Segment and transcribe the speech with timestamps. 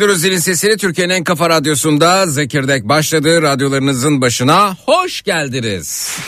[0.00, 3.42] Duydunuz zilin sesini Türkiye'nin en kafa radyosunda Zekirdek başladı.
[3.42, 6.18] Radyolarınızın başına hoş geldiniz.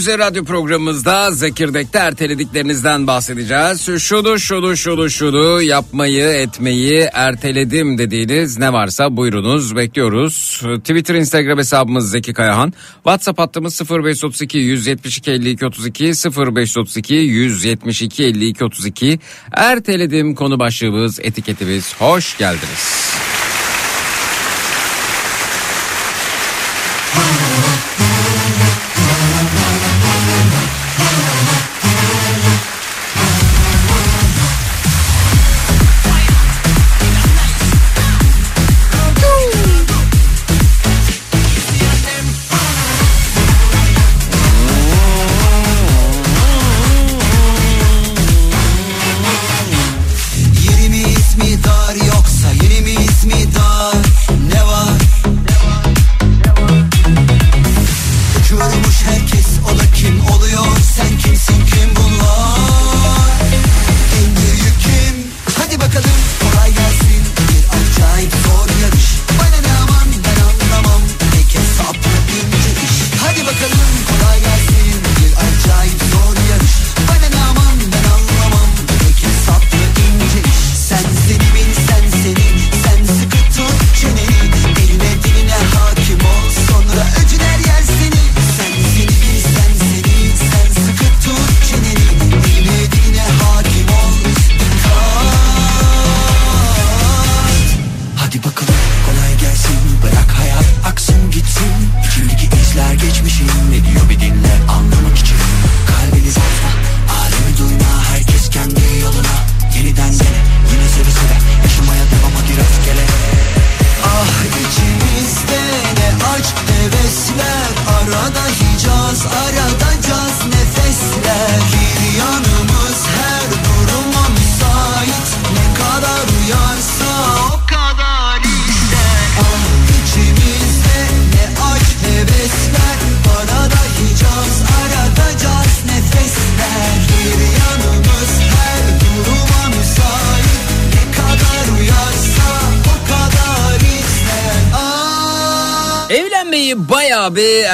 [0.00, 4.02] Akşamüstü radyo programımızda Zekirdek'te ertelediklerinizden bahsedeceğiz.
[4.02, 10.62] Şunu şunu şunu şunu yapmayı etmeyi erteledim dediğiniz ne varsa buyurunuz bekliyoruz.
[10.78, 12.72] Twitter Instagram hesabımız Zeki Kayahan.
[12.94, 19.18] WhatsApp hattımız 0532 172 52 32 0532 172 52 32
[19.52, 23.09] erteledim konu başlığımız etiketimiz hoş geldiniz.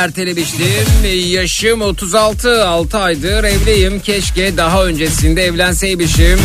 [0.06, 1.30] Ertelemiştim.
[1.30, 4.00] Yaşım 36, 6 aydır evliyim.
[4.00, 6.40] Keşke daha öncesinde evlenseymişim.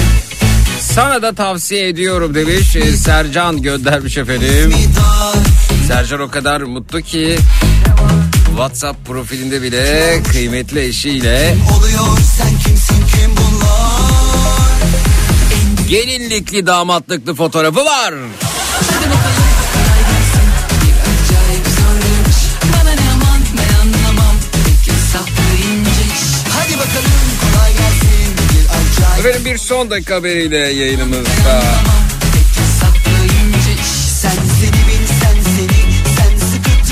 [0.79, 4.73] Sana da tavsiye ediyorum demiş ee, Sercan göndermiş efendim.
[5.87, 7.37] Sercan o kadar mutlu ki
[8.47, 11.55] WhatsApp profilinde bile kıymetli eşiyle
[15.89, 18.13] gelinlikli damatlıklı fotoğrafı var.
[29.21, 31.61] Efendim bir son dakika haberiyle yayınımızda.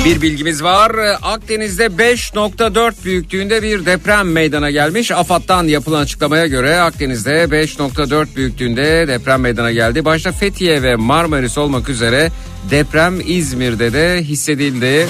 [0.05, 0.91] Bir bilgimiz var.
[1.21, 5.11] Akdeniz'de 5.4 büyüklüğünde bir deprem meydana gelmiş.
[5.11, 10.05] AFAD'dan yapılan açıklamaya göre Akdeniz'de 5.4 büyüklüğünde deprem meydana geldi.
[10.05, 12.29] Başta Fethiye ve Marmaris olmak üzere
[12.71, 15.07] deprem İzmir'de de hissedildi.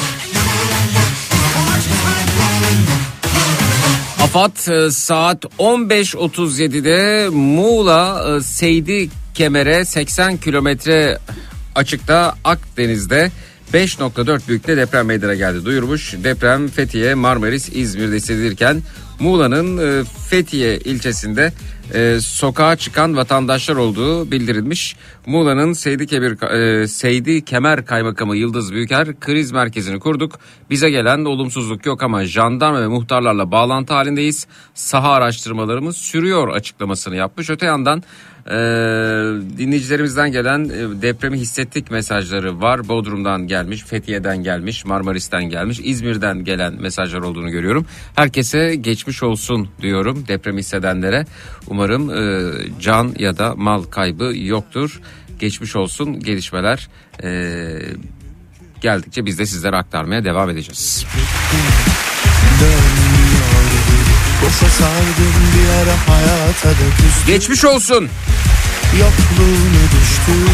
[4.30, 11.18] AFAD e, saat 15.37'de Muğla e, Seydi Kemer'e 80 kilometre
[11.76, 13.32] açıkta Akdeniz'de
[13.74, 16.14] 5.4 büyüklüğünde deprem meydana geldi duyurmuş.
[16.24, 18.82] Deprem Fethiye, Marmaris, İzmir'de hissedilirken
[19.20, 21.54] Muğla'nın e, Fethiye ilçesinde
[21.94, 24.96] e, sokağa çıkan vatandaşlar olduğu bildirilmiş.
[25.26, 30.40] Muğla'nın Seydi, Kebir, e, Seydi Kemer Kaymakamı Yıldız Büyüker kriz merkezini kurduk.
[30.70, 34.48] Bize gelen olumsuzluk yok ama jandarma ve muhtarlarla bağlantı halindeyiz.
[34.74, 37.50] Saha araştırmalarımız sürüyor açıklamasını yapmış.
[37.50, 38.04] Öte yandan
[38.50, 38.56] ee,
[39.58, 42.88] dinleyicilerimizden gelen e, depremi hissettik mesajları var.
[42.88, 47.86] Bodrum'dan gelmiş, Fethiye'den gelmiş, Marmaris'ten gelmiş, İzmir'den gelen mesajlar olduğunu görüyorum.
[48.16, 51.26] Herkese geçmiş olsun diyorum depremi hissedenlere.
[51.68, 55.02] Umarım e, can ya da mal kaybı yoktur.
[55.40, 56.90] Geçmiş olsun gelişmeler
[57.24, 57.80] e,
[58.82, 61.06] geldikçe biz de sizlere aktarmaya devam edeceğiz.
[64.46, 67.28] Boşa sardım bir ara hayata da küstüm.
[67.28, 68.10] Geçmiş olsun.
[69.00, 70.50] Yokluğunu düştüm.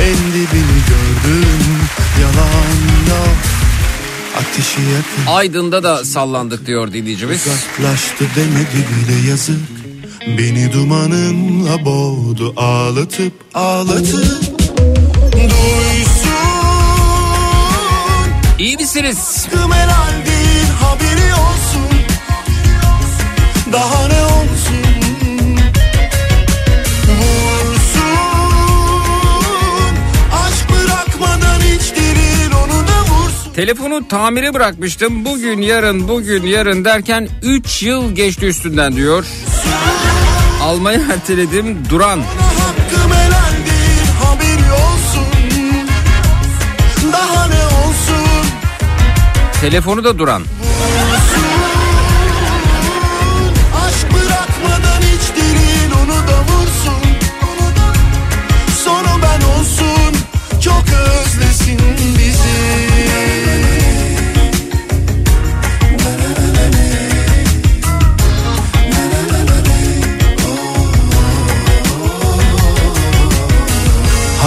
[0.00, 1.48] En dibini gördüm.
[2.20, 3.36] Yalan yok.
[4.36, 5.32] Ateşi yakın.
[5.32, 7.46] Aydın'da da sallandık diyor dinleyicimiz.
[7.46, 9.60] Uzaklaştı demedi bile yazık.
[10.38, 14.12] Beni dumanınla boğdu ağlatıp ağlatıp
[15.32, 16.32] duysun.
[18.58, 19.46] İyi misiniz?
[19.72, 20.32] Herhalde
[20.80, 21.91] haberi olsun
[23.72, 24.82] daha ne olsun?
[27.08, 28.06] Vursun.
[30.32, 31.92] Aşk bırakmadan hiç
[32.52, 33.52] onu da vursun.
[33.54, 35.24] Telefonu tamire bırakmıştım.
[35.24, 39.24] Bugün yarın bugün yarın derken 3 yıl geçti üstünden diyor.
[40.62, 42.20] Almayı erteledim Duran.
[49.60, 50.42] Telefonu da Duran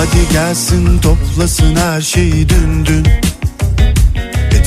[0.06, 3.08] Hadi gelsin toplasın her şeyi dün dün.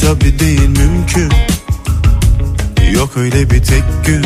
[0.00, 1.33] Tabi değil mümkün.
[2.92, 4.23] Yok öyle bir tek gün.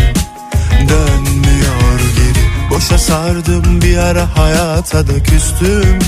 [0.88, 2.70] Dönmüyor geri.
[2.70, 5.98] Boşa sardım bir ara hayata da küstüm.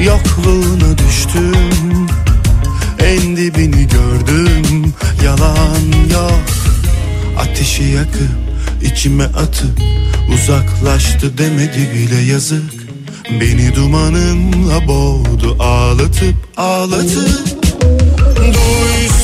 [0.00, 2.06] Yokluğuna düştüm.
[3.04, 4.94] En dibini gördüm.
[5.24, 6.44] Yalan yok.
[7.38, 8.30] Ateşi yakıp
[8.82, 9.80] içime atıp
[10.34, 12.79] Uzaklaştı demedi bile yazık
[13.30, 17.28] Beni dumanınla boğdu ağlatıp ağlatıp.
[18.36, 19.19] Duysun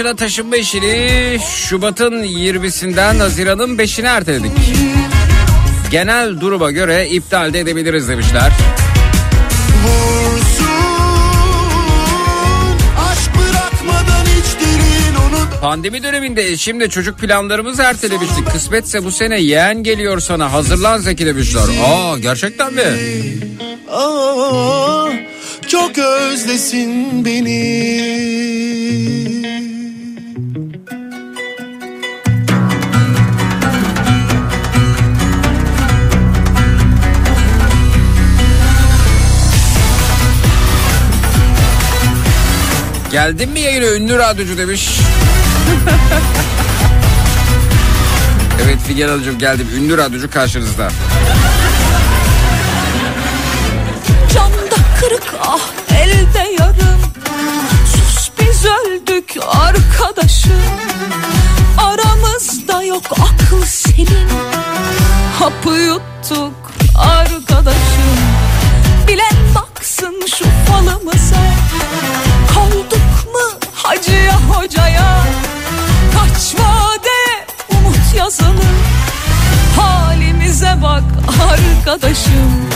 [0.00, 4.52] Dışına taşınma işini Şubat'ın 20'sinden Haziran'ın 5'ine erteledik.
[5.90, 8.52] Genel duruma göre iptal de edebiliriz demişler.
[15.60, 18.46] Pandemi döneminde şimdi çocuk planlarımızı ertelemiştik.
[18.52, 21.62] Kısmetse bu sene yeğen geliyor sana hazırlan Zeki demişler.
[21.62, 22.82] Aa gerçekten mi?
[23.90, 25.08] Aa,
[25.68, 28.79] çok özlesin beni.
[43.12, 44.90] Geldin mi yayına ünlü radyocu demiş.
[48.64, 49.68] evet Figen Hanımcığım geldim.
[49.76, 50.90] Ünlü radyocu karşınızda.
[54.34, 55.60] Camda kırık ah
[56.00, 57.00] elde yarım
[57.86, 60.62] Sus biz öldük arkadaşım
[61.78, 64.28] Aramızda yok akıl senin
[65.38, 66.54] Hapı yuttuk
[66.96, 68.18] arkadaşım
[69.08, 71.36] Bilen baksın şu falımıza
[73.90, 75.24] hacıya hocaya
[76.14, 78.70] Kaç vade umut yazılı.
[79.76, 81.02] Halimize bak
[81.52, 82.68] arkadaşım.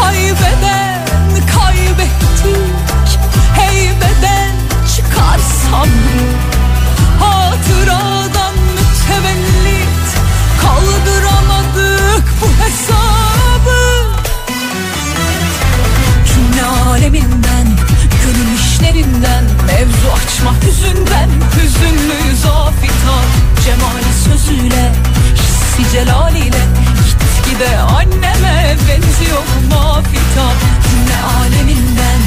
[0.00, 1.06] Haybeden
[1.54, 3.18] kaybettik.
[3.56, 4.50] Heybeden
[4.96, 6.24] çıkar sabrı
[7.20, 10.08] Hatıradan mütevellit
[10.62, 13.33] Kaldıramadık bu hesabı
[19.84, 23.26] Mevzu açma hüzünden Hüzünlüyüz afitar
[23.64, 24.92] Cemali sözüyle
[25.34, 26.62] Hissi celaliyle.
[27.08, 32.20] Gitgide anneme benziyor mafitar Cümle aleminden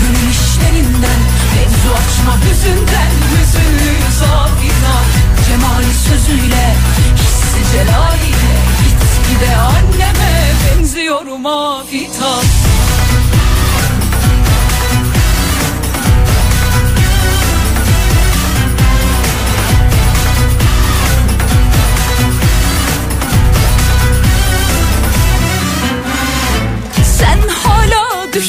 [0.00, 1.20] Gönül işlerinden.
[1.54, 5.06] Mevzu açma hüzünden Hüzünlüyüz afitar
[5.46, 6.74] Cemali sözüyle
[7.16, 8.54] Hissi celaliyle.
[8.84, 12.44] Gitgide anneme benziyor mafitar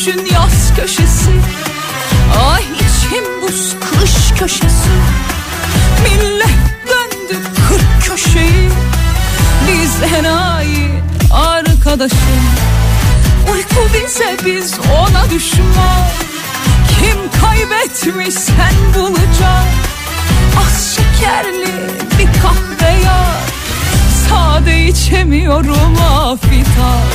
[0.05, 1.31] düşün yaz köşesi.
[2.51, 4.89] Ay içim buz kış köşesi.
[6.03, 8.69] Millet döndü kırk köşeyi.
[9.67, 10.89] Biz enayi
[11.31, 12.43] arkadaşım
[13.53, 16.05] Uyku bize biz ona düşman.
[16.99, 19.65] Kim kaybetmiş sen bulacak
[20.65, 23.41] Az şekerli bir kahve yar
[24.29, 27.07] Sade içemiyorum afitar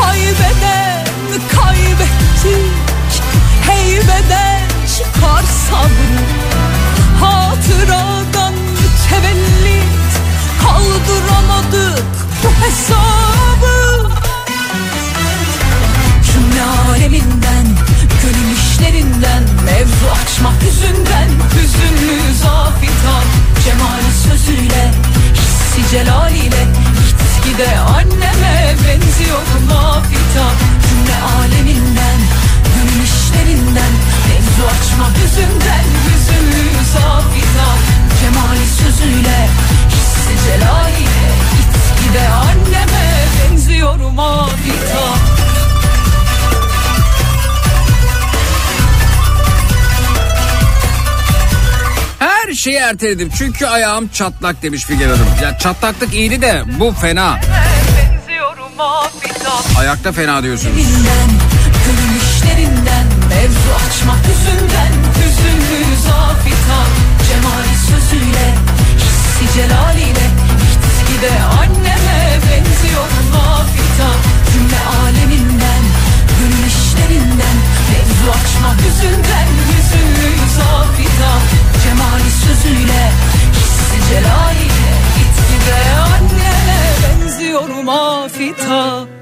[0.00, 1.13] Haybeden
[1.56, 2.72] kaybettik.
[3.66, 4.60] Heybeden
[4.96, 6.20] çıkar sabrı.
[7.20, 10.12] Hatıradan mütevellit
[10.62, 12.04] Kaldıramadık
[12.44, 14.08] bu hesabı.
[16.32, 17.66] Cümle aleminden
[18.22, 23.24] Gönül işlerinden Mevzu açma hüzünden Hüzünlü zafitan
[23.64, 24.90] Cemali sözüyle
[25.34, 26.66] Hissi celaliyle
[27.44, 30.54] Gitgide anneme benziyor mafitan
[30.88, 32.18] Cümle aleminden
[32.74, 33.92] Gönül işlerinden.
[34.28, 37.78] Mevzu açma hüzünden Hüzünlü zafitan
[38.20, 39.48] Cemali sözüyle
[39.88, 41.28] Hissi celaliyle.
[41.56, 45.53] Gitgide anneme benziyor mafitan
[52.56, 53.30] şeyi erteledim.
[53.38, 55.26] Çünkü ayağım çatlak demiş Figen Hanım.
[55.42, 57.40] Ya çatlaklık iyiydi de bu fena.
[59.78, 60.76] Ayakta fena diyorsunuz.
[63.44, 66.88] Mevzu açmak hüzünden, hüzünlü zafitan,
[67.28, 68.46] cemali sözüyle,
[68.98, 70.26] hissi celaliyle,
[71.08, 74.18] gide anneme benziyor nafitan,
[74.52, 75.82] cümle aleminden,
[76.38, 77.56] gülüşlerinden,
[77.90, 81.32] mevzu açmak hüzünden, hüzünlü Musa fida
[81.82, 83.10] Cemali sözüyle
[83.52, 86.54] Hissi celaliyle Gitti be anne
[87.22, 89.13] Benziyorum afita.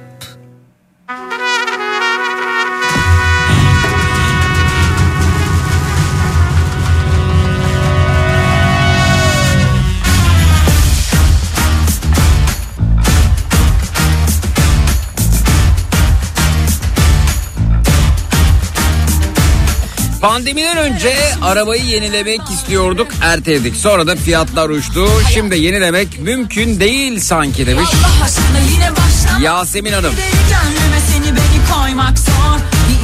[20.22, 23.76] Pandemiden önce arabayı yenilemek istiyorduk erteledik.
[23.76, 25.08] Sonra da fiyatlar uçtu.
[25.34, 27.88] Şimdi yenilemek mümkün değil sanki demiş.
[29.40, 30.12] Yasemin Hanım.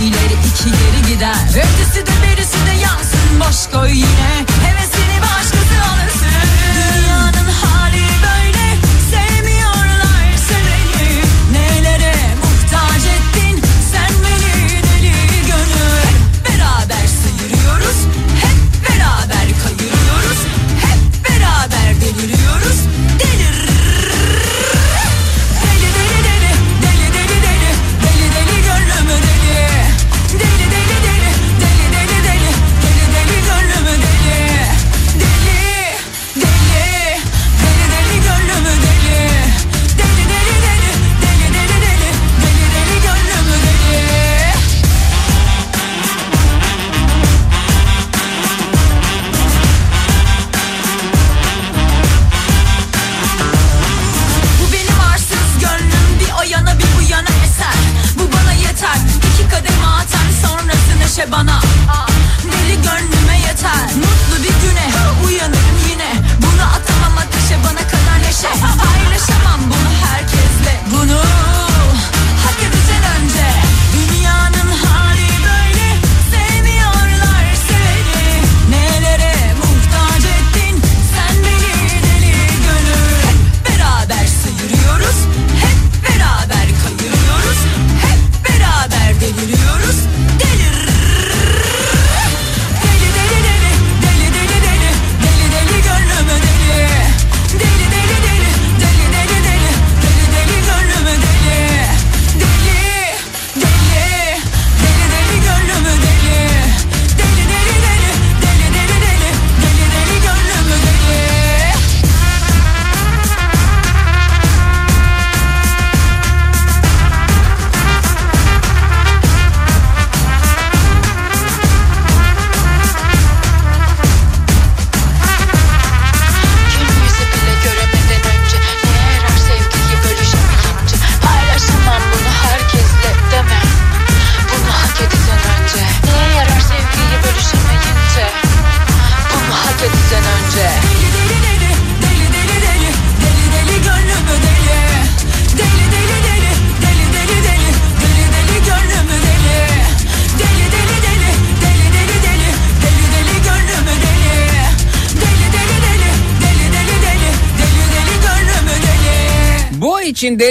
[0.03, 4.45] İleri iki geri gider Ötesi de berisi de yansın Boş koy yine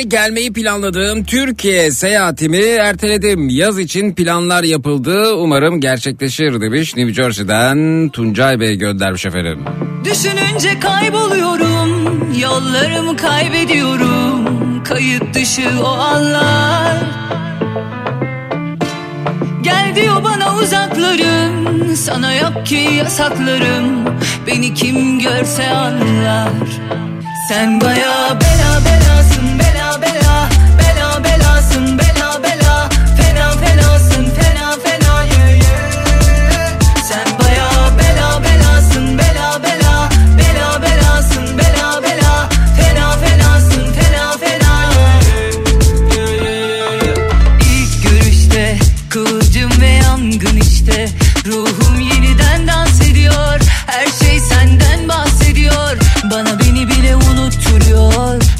[0.10, 3.50] gelmeyi planladığım Türkiye seyahatimi erteledim.
[3.50, 5.34] Yaz için planlar yapıldı.
[5.36, 9.60] Umarım gerçekleşir demiş New Jersey'den Tuncay Bey göndermiş efendim.
[10.06, 14.48] Düşününce kayboluyorum, yollarımı kaybediyorum.
[14.84, 16.98] Kayıt dışı o anlar
[19.62, 24.06] Gel diyor bana uzaklarım Sana yok ki yasaklarım
[24.48, 26.50] Beni kim görse anlar
[27.50, 29.57] Sen baya bela belasın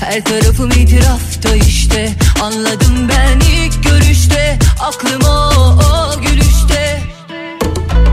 [0.10, 2.14] Her tarafım itirafta işte.
[2.42, 4.60] Anladım ben ilk görüşte.
[4.80, 7.02] Aklım o, o gülüşte.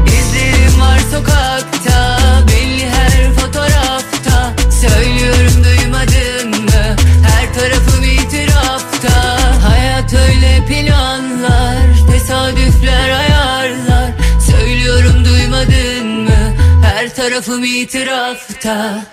[0.06, 2.18] İzlerim var sokakta.
[2.48, 4.52] Belli her fotoğrafta.
[4.80, 6.96] Söylüyorum duymadın mı?
[7.28, 9.38] Her tarafım itirafta.
[9.68, 11.76] Hayat öyle planlar
[12.12, 14.10] Tesadüfler ayarlar.
[14.50, 16.54] Söylüyorum duymadın mı?
[16.82, 19.04] Her tarafım itirafta.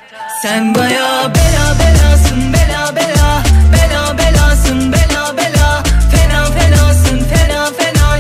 [0.42, 5.84] Sen baya bela belasın bela bela Bela belasın bela bela.
[6.12, 8.18] Fena fenasın fena fena.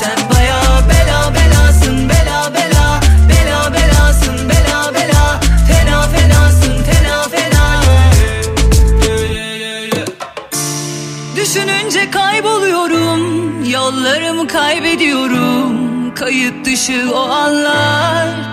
[0.00, 5.40] Sen baya bela belasın bela bela Bela belasın bela bela.
[5.68, 7.82] Fena fenasın fena fena
[11.36, 16.14] Düşününce kayboluyorum Yollarımı kaybediyorum.
[16.14, 18.47] Kayıt dışı o anlar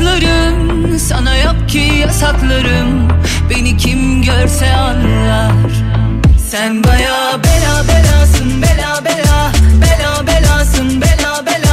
[0.00, 3.08] bana uzaklarım Sana yok ki yasaklarım.
[3.50, 5.52] Beni kim görse anlar.
[6.50, 11.69] Sen baya bela belasın bela bela Bela belasın bela bela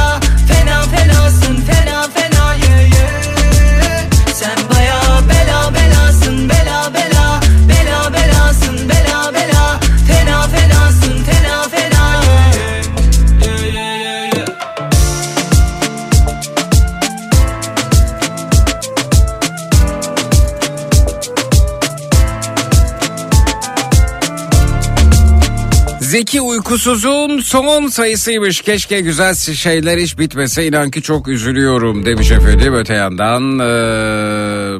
[26.68, 28.60] uykusuzun son sayısıymış.
[28.60, 30.66] Keşke güzel şeyler hiç bitmese.
[30.66, 32.74] İnan ki çok üzülüyorum demiş efendim.
[32.74, 34.78] Öte yandan eee,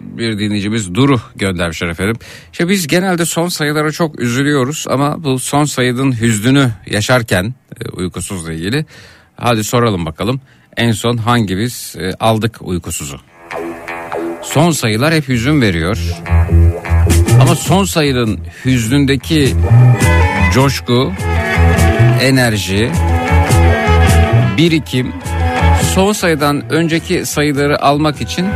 [0.00, 2.16] bir dinleyicimiz Duru göndermişler efendim.
[2.52, 7.54] İşte biz genelde son sayılara çok üzülüyoruz ama bu son sayının hüznünü yaşarken
[7.92, 8.86] uykusuzla ilgili.
[9.36, 10.40] Hadi soralım bakalım
[10.76, 13.20] en son hangimiz aldık uykusuzu?
[14.42, 15.98] Son sayılar hep hüzün veriyor.
[17.40, 19.54] Ama son sayının hüznündeki
[20.54, 21.12] coşku,
[22.22, 22.90] enerji,
[24.56, 25.12] birikim
[25.94, 28.48] son sayıdan önceki sayıları almak için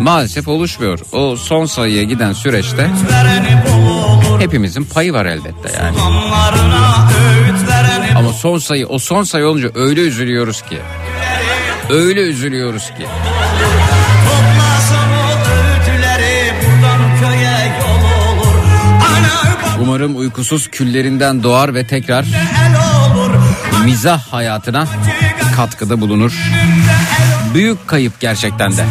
[0.00, 0.98] maalesef oluşmuyor.
[1.12, 2.90] O son sayıya giden süreçte
[4.38, 5.96] hepimizin payı var elbette yani.
[8.16, 10.78] Ama son sayı o son sayı olunca öyle üzülüyoruz ki.
[11.90, 13.06] Öyle üzülüyoruz ki.
[19.88, 22.26] Umarım uykusuz küllerinden doğar ve tekrar
[23.84, 24.86] mizah hayatına
[25.56, 26.32] katkıda bulunur.
[27.54, 28.84] Büyük kayıp gerçekten de.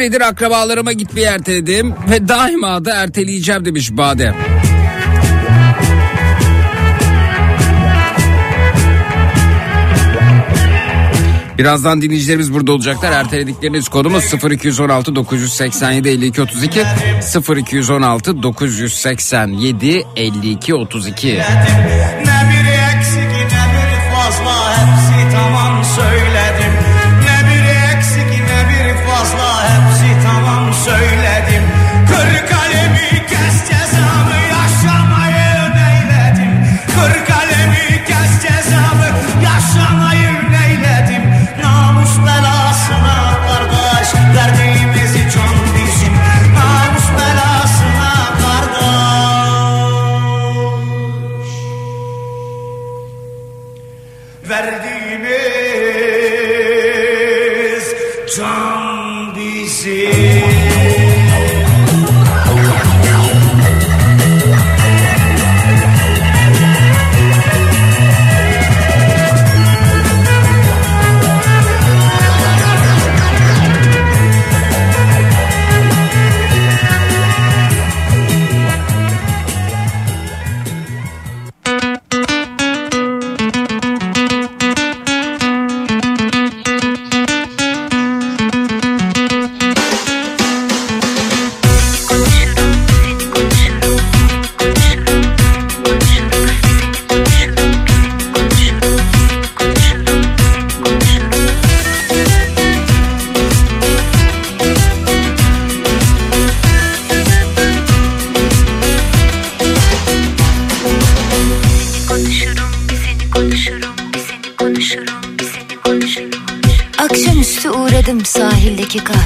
[0.00, 4.34] Süredir akrabalarıma gitmeyi erteledim ve daima da erteleyeceğim demiş Badem.
[11.58, 13.12] Birazdan dinleyicilerimiz burada olacaklar.
[13.12, 16.84] Erteledikleriniz kodumuz 0216 987 52 32
[17.56, 21.42] 0216 987 52 32.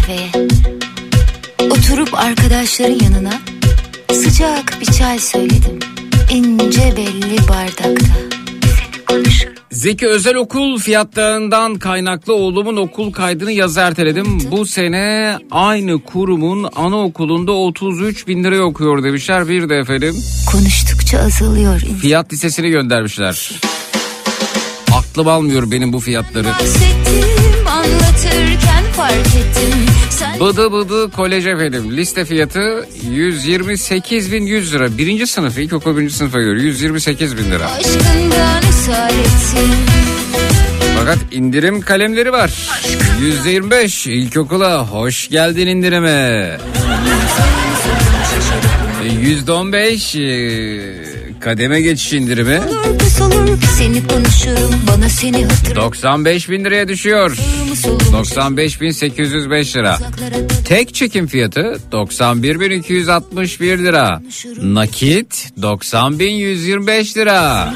[0.06, 0.30] kahveye.
[1.70, 3.32] Oturup arkadaşların yanına
[4.12, 5.78] sıcak bir çay söyledim.
[6.30, 8.06] İnce belli bardakta.
[8.62, 9.54] Seni konuşurum.
[9.70, 14.38] Zeki Özel Okul fiyatlarından kaynaklı oğlumun okul kaydını yaz erteledim.
[14.50, 19.48] Bu sene aynı kurumun anaokulunda 33 bin liraya okuyor demişler.
[19.48, 20.14] Bir de efendim
[20.52, 21.96] Konuştukça azalıyor insan.
[21.96, 23.50] fiyat listesini göndermişler.
[24.94, 26.44] Aklım almıyor benim bu fiyatları.
[26.46, 27.24] Bahsettim.
[28.22, 28.33] Sen
[30.40, 31.96] Bıdı bıdı kolej efendim.
[31.96, 34.98] Liste fiyatı 128 bin 100 lira.
[34.98, 37.70] Birinci sınıf ilkokul birinci sınıfa göre 128 bin lira.
[40.98, 42.52] Fakat indirim kalemleri var.
[43.46, 46.58] %25 ilkokula hoş geldin indirime.
[49.22, 51.13] %15 e,
[51.44, 57.30] kademe geçiş indirimi Olur kız olur seni konuşurum bana seni hatırlatır 95 bin liraya düşüyor.
[57.68, 59.98] mı solum 95 bin 805 lira.
[60.68, 64.22] Tek çekim fiyatı 91 bin 261 lira.
[64.62, 67.74] Nakit 90 bin 125 lira.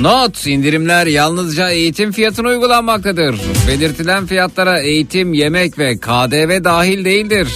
[0.00, 3.40] Not indirimler yalnızca eğitim fiyatına uygulanmaktadır.
[3.68, 7.48] Belirtilen fiyatlara eğitim, yemek ve KDV dahil değildir.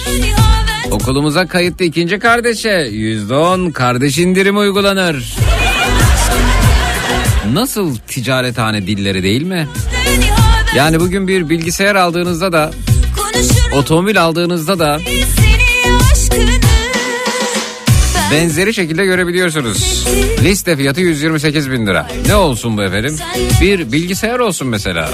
[1.09, 5.35] Okulumuza kayıtlı ikinci kardeşe %10 kardeş indirimi uygulanır.
[7.53, 9.67] Nasıl ticarethane dilleri değil mi?
[10.75, 12.71] Yani bugün bir bilgisayar aldığınızda da
[13.73, 14.99] otomobil aldığınızda da
[18.31, 20.07] benzeri şekilde görebiliyorsunuz.
[20.43, 22.07] Liste fiyatı 128 bin lira.
[22.27, 23.15] Ne olsun bu efendim?
[23.61, 25.09] Bir bilgisayar olsun mesela.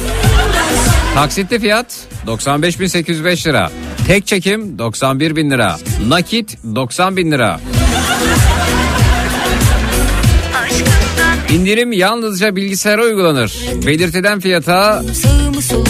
[1.15, 1.85] Taksitli fiyat
[2.27, 3.71] 95 bin 805 lira.
[4.07, 5.77] Tek çekim 91 bin lira.
[6.07, 7.59] Nakit 90 bin lira.
[11.49, 13.53] İndirim yalnızca bilgisayara uygulanır.
[13.87, 15.03] Belirtilen fiyata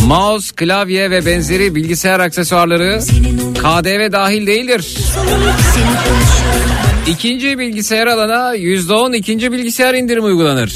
[0.07, 2.99] mouse, klavye ve benzeri bilgisayar aksesuarları
[3.53, 4.97] KDV dahil değildir.
[7.07, 10.75] İkinci bilgisayar alana %10 ikinci bilgisayar indirimi uygulanır.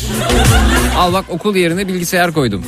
[0.97, 2.63] Al bak okul yerine bilgisayar koydum.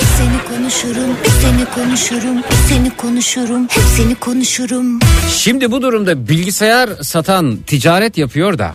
[0.00, 4.98] Bir seni konuşurum bir seni konuşurum bir seni konuşurum hep seni konuşurum
[5.36, 8.74] Şimdi bu durumda bilgisayar satan ticaret yapıyor da.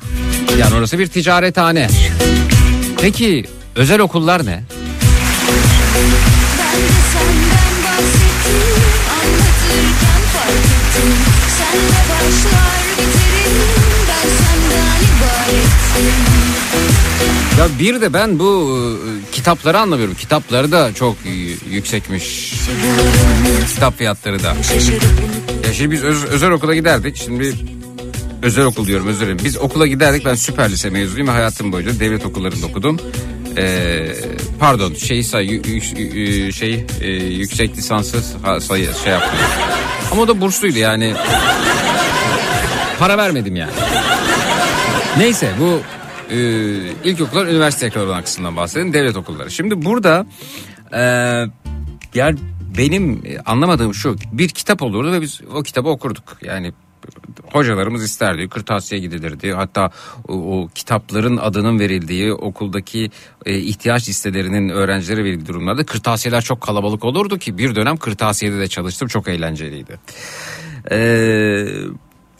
[0.59, 1.89] Yani orası bir ticarethane.
[3.01, 4.63] Peki özel okullar ne?
[17.59, 20.15] Ya bir de ben bu e, kitapları anlamıyorum.
[20.15, 21.15] Kitapları da çok
[21.71, 22.53] yüksekmiş.
[23.73, 24.47] Kitap fiyatları da.
[25.67, 27.17] Ya şimdi biz öz- özel okula giderdik.
[27.17, 27.53] Şimdi
[28.41, 29.39] özel okul diyorum özür dilerim.
[29.43, 30.25] Biz okula giderdik.
[30.25, 32.99] Ben süper lise mezunuyum hayatım boyunca devlet okullarında okudum.
[33.57, 34.07] Ee,
[34.59, 35.47] pardon şey say
[36.51, 38.17] şey e, yüksek lisansı
[38.61, 39.39] sayı şey yaptım.
[40.11, 41.13] Ama o da bursluydu yani.
[42.99, 43.71] Para vermedim yani.
[45.17, 45.81] Neyse bu
[46.29, 46.37] e,
[47.03, 48.93] ilkokullar üniversiteye kadar olan kısmından bahsedelim.
[48.93, 49.51] Devlet okulları.
[49.51, 50.25] Şimdi burada
[50.93, 51.01] e,
[52.15, 52.39] yani
[52.77, 56.37] benim e, anlamadığım şu bir kitap olurdu ve biz o kitabı okurduk.
[56.41, 56.73] Yani
[57.51, 59.91] hocalarımız isterdi kırtasiye gidilirdi hatta
[60.27, 63.11] o, o kitapların adının verildiği okuldaki
[63.45, 68.67] e, ihtiyaç listelerinin öğrencilere verildiği durumlarda kırtasiyeler çok kalabalık olurdu ki bir dönem kırtasiyede de
[68.67, 69.99] çalıştım çok eğlenceliydi.
[70.91, 71.67] Eee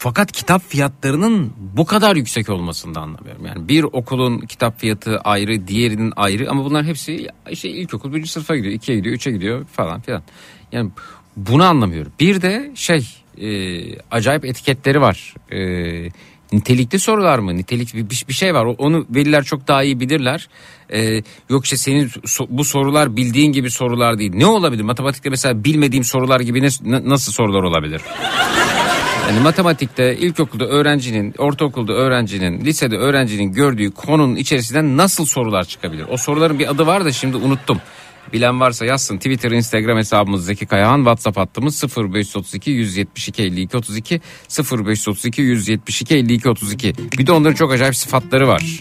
[0.04, 3.46] fakat kitap fiyatlarının bu kadar yüksek olmasını da anlamıyorum.
[3.46, 8.56] Yani bir okulun kitap fiyatı ayrı, diğerinin ayrı ama bunlar hepsi işte ilkokul birinci sınıfa
[8.56, 10.24] gidiyor, ikiye gidiyor, üçe gidiyor falan filan.
[10.72, 10.92] Yani
[11.38, 12.12] bunu anlamıyorum.
[12.20, 13.08] Bir de şey
[13.42, 13.48] e,
[14.12, 15.34] acayip etiketleri var.
[15.52, 15.60] E,
[16.52, 17.56] nitelikli sorular mı?
[17.58, 18.66] Nitelik bir, bir şey var.
[18.78, 20.50] Onu veliler çok daha iyi bilirler.
[20.94, 24.32] E, yok işte senin so- bu sorular bildiğin gibi sorular değil.
[24.36, 24.84] Ne olabilir?
[24.84, 28.02] Matematikte mesela bilmediğim sorular gibi ne, na- nasıl sorular olabilir?
[29.30, 36.06] Yani matematikte ilkokulda öğrencinin, ortaokulda öğrencinin, lisede öğrencinin gördüğü konunun içerisinden nasıl sorular çıkabilir?
[36.10, 37.82] O soruların bir adı var da şimdi unuttum.
[38.34, 39.18] Bilen varsa yazsın.
[39.18, 44.22] Twitter, Instagram hesabımız Zeki Kayahan, WhatsApp hattımız 0532 172 52 32
[44.60, 46.94] 0532 172 52 32.
[47.18, 48.80] Bir de onların çok acayip sıfatları var.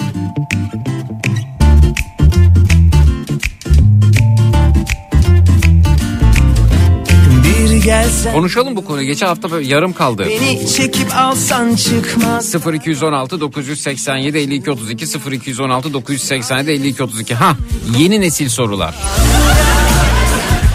[7.84, 9.06] Gelsen Konuşalım bu konuyu.
[9.06, 10.26] Geçen hafta yarım kaldı.
[10.28, 17.56] beni çekip alsan çıkmaz 0216 987 52 32 0216 987 52 32 ha
[17.98, 18.94] yeni nesil sorular.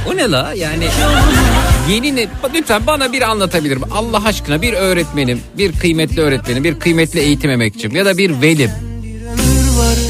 [0.08, 0.88] O ne la yani
[1.89, 7.20] yeni ne lütfen bana bir anlatabilirim Allah aşkına bir öğretmenim bir kıymetli öğretmenim bir kıymetli
[7.20, 8.72] eğitim emekçim ya da bir velim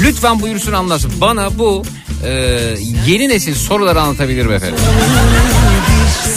[0.01, 1.11] Lütfen buyursun anlasın.
[1.21, 1.83] Bana bu
[2.25, 2.31] e,
[3.07, 4.79] yeni nesil soruları anlatabilir mi efendim?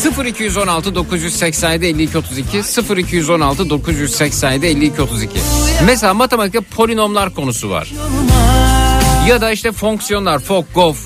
[0.05, 2.62] 0216 987 52 32
[2.96, 5.40] 0216 987 52 32
[5.86, 7.92] Mesela matematikte polinomlar konusu var.
[9.28, 10.98] Ya da işte fonksiyonlar, fok, gof.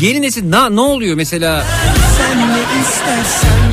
[0.00, 1.64] Yeni nesil ne, ne oluyor mesela?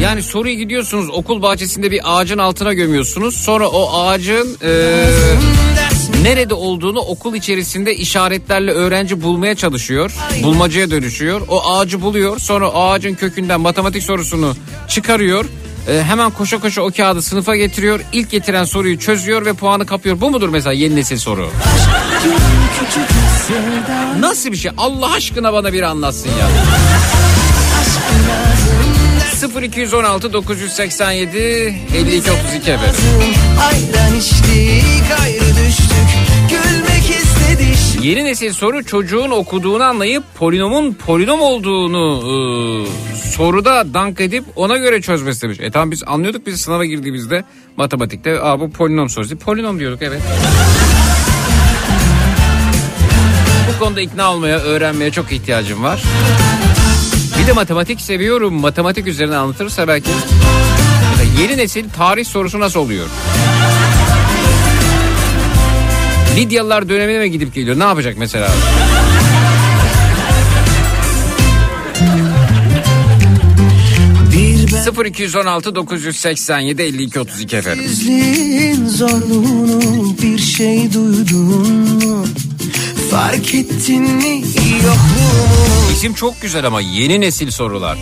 [0.02, 3.36] Yani soruyu gidiyorsunuz okul bahçesinde bir ağacın altına gömüyorsunuz.
[3.36, 5.06] Sonra o ağacın e,
[6.24, 10.12] nerede olduğunu okul içerisinde işaretlerle öğrenci bulmaya çalışıyor.
[10.44, 11.42] Bulmacaya dönüşüyor.
[11.48, 12.40] O ağacı buluyor.
[12.40, 14.56] Sonra ağacın kökünden matematik sorusunu
[14.88, 15.46] çıkarıyor.
[15.88, 18.00] E, hemen koşa koşa o kağıdı sınıfa getiriyor.
[18.14, 20.22] İlk getiren soruyu çözüyor ve puanı kapıyor.
[20.22, 21.50] Bu mudur mesela yeni nesil soru?
[24.20, 24.72] Nasıl bir şey?
[24.78, 26.48] Allah aşkına bana bir anlatsın ya.
[29.62, 31.38] 0216 987
[31.96, 32.96] 52 32 efendim.
[33.70, 35.49] Ayran içtik ayrı
[38.02, 45.02] Yeni nesil soru çocuğun okuduğunu anlayıp polinomun polinom olduğunu e, soruda dank edip ona göre
[45.02, 45.58] çözmesi demiş.
[45.62, 47.44] E tamam biz anlıyorduk biz sınava girdiğimizde
[47.78, 49.38] matematikte Aa, bu polinom sorusu.
[49.38, 50.22] Polinom diyorduk evet.
[53.76, 56.04] Bu konuda ikna olmaya, öğrenmeye çok ihtiyacım var.
[57.42, 58.54] Bir de matematik seviyorum.
[58.54, 60.10] Matematik üzerine anlatırsa belki.
[61.42, 63.06] Yeni nesil tarih sorusu nasıl oluyor?
[66.36, 67.80] Lidyalılar dönemine mi gidip geliyor?
[67.80, 68.50] Ne yapacak mesela?
[74.98, 77.86] Ben 0216 987 52 32 efendim.
[77.86, 82.26] Özlüğün zorluğunu bir şey duydun mu?
[83.12, 84.44] Fark ettin mi
[84.76, 87.98] yokluğumu İsim çok güzel ama yeni nesil sorular.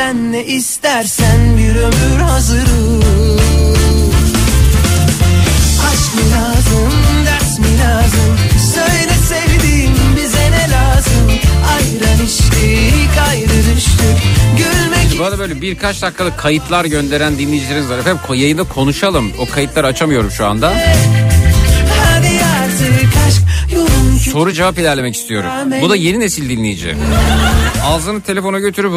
[0.00, 3.00] Sen ne istersen bir ömür hazırım
[5.90, 6.92] Aşk mı lazım
[7.26, 8.38] ders mi lazım
[8.74, 11.30] Söyle sevdiğim bize ne lazım
[11.72, 14.18] Ayran içtik ayrı düştük
[14.56, 17.98] Gülmek Bu arada böyle birkaç dakikalık kayıtlar gönderen dinleyicileriniz var.
[17.98, 19.32] Efendim yayında konuşalım.
[19.38, 20.72] O kayıtları açamıyorum şu anda.
[22.04, 23.42] hadi artık aşk
[24.32, 25.50] Soru cevap ilerlemek istiyorum.
[25.82, 26.96] Bu da yeni nesil dinleyici.
[27.84, 28.92] Ağzını telefona götürüp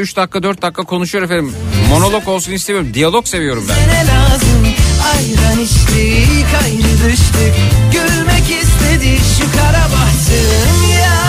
[0.00, 1.52] 3 dakika 4 dakika konuşuyor efendim.
[1.90, 2.94] Monolog olsun istemiyorum.
[2.94, 3.74] Diyalog seviyorum ben.
[4.08, 4.66] lazım
[5.14, 7.54] Ayran içtik ayrı düştük
[7.92, 11.24] Gülmek istedi şu kara bahtım ya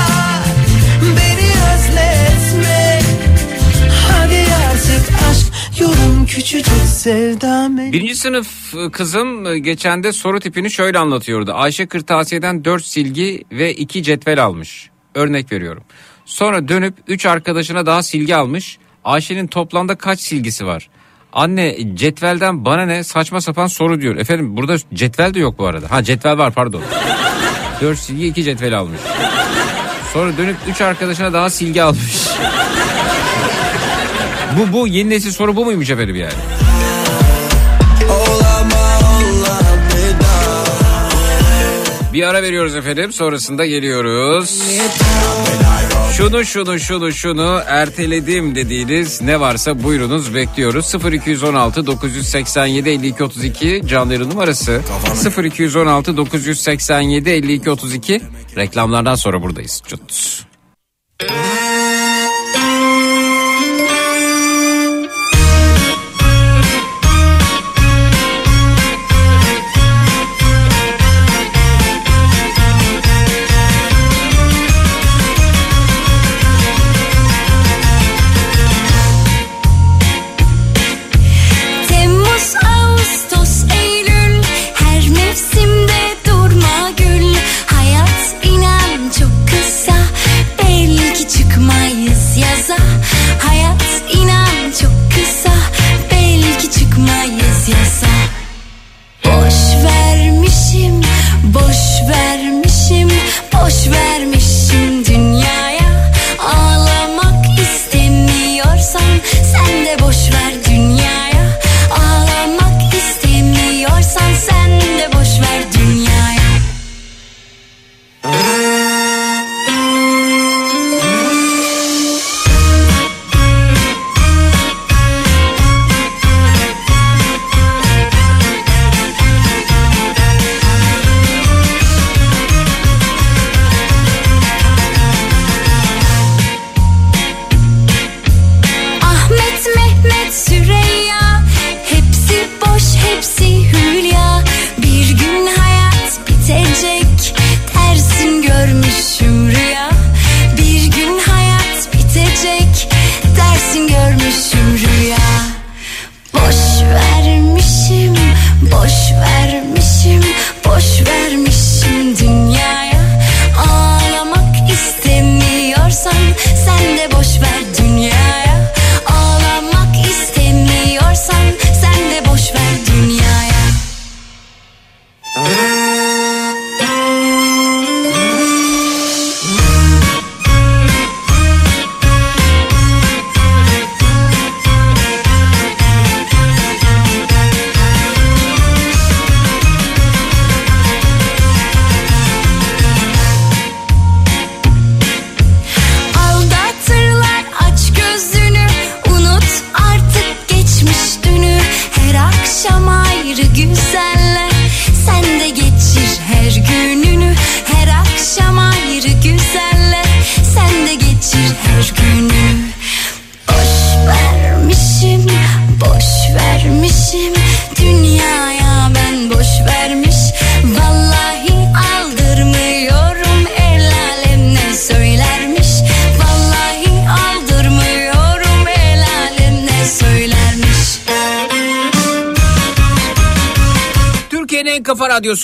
[1.02, 3.02] Beni özletme
[4.12, 10.72] Hadi artık aşk yolun küçücük sevdam Birinci sınıf e, kızım e, geçen de soru tipini
[10.72, 11.54] şöyle anlatıyordu.
[11.54, 14.90] Ayşe kırtasiyeden 4 silgi ve 2 cetvel almış.
[15.16, 15.84] Örnek veriyorum.
[16.26, 18.78] Sonra dönüp 3 arkadaşına daha silgi almış.
[19.04, 20.90] Ayşe'nin toplamda kaç silgisi var?
[21.34, 24.16] Anne cetvelden bana ne saçma sapan soru diyor.
[24.16, 25.92] Efendim burada cetvel de yok bu arada.
[25.92, 26.82] Ha cetvel var pardon.
[27.82, 29.00] 4 silgi 2 cetvel almış.
[30.14, 32.28] Sonra dönüp 3 arkadaşına daha silgi almış.
[34.60, 36.34] bu bu yeni nesil soru bu muymuş efendim yani?
[42.14, 43.14] Bir ara veriyoruz efendim.
[43.14, 44.62] Sonrasında geliyoruz.
[46.18, 50.94] Şunu şunu şunu şunu erteledim dediğiniz ne varsa buyurunuz bekliyoruz.
[51.14, 54.82] 0216 987 52 32 canlı numarası.
[55.44, 58.22] 0216 987 52 32
[58.56, 59.82] reklamlardan sonra buradayız.
[59.88, 60.46] Çut.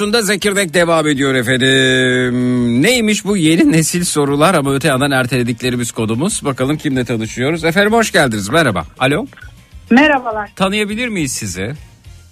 [0.02, 2.82] Radyosunda Zekirdek devam ediyor efendim.
[2.82, 6.46] Neymiş bu yeni nesil sorular ama öte yandan ertelediklerimiz kodumuz.
[6.46, 7.64] Bakalım kimle tanışıyoruz.
[7.66, 8.84] Efendim hoş geldiniz merhaba.
[9.00, 9.26] Alo
[9.92, 10.50] Merhabalar.
[10.56, 11.74] tanıyabilir miyiz sizi?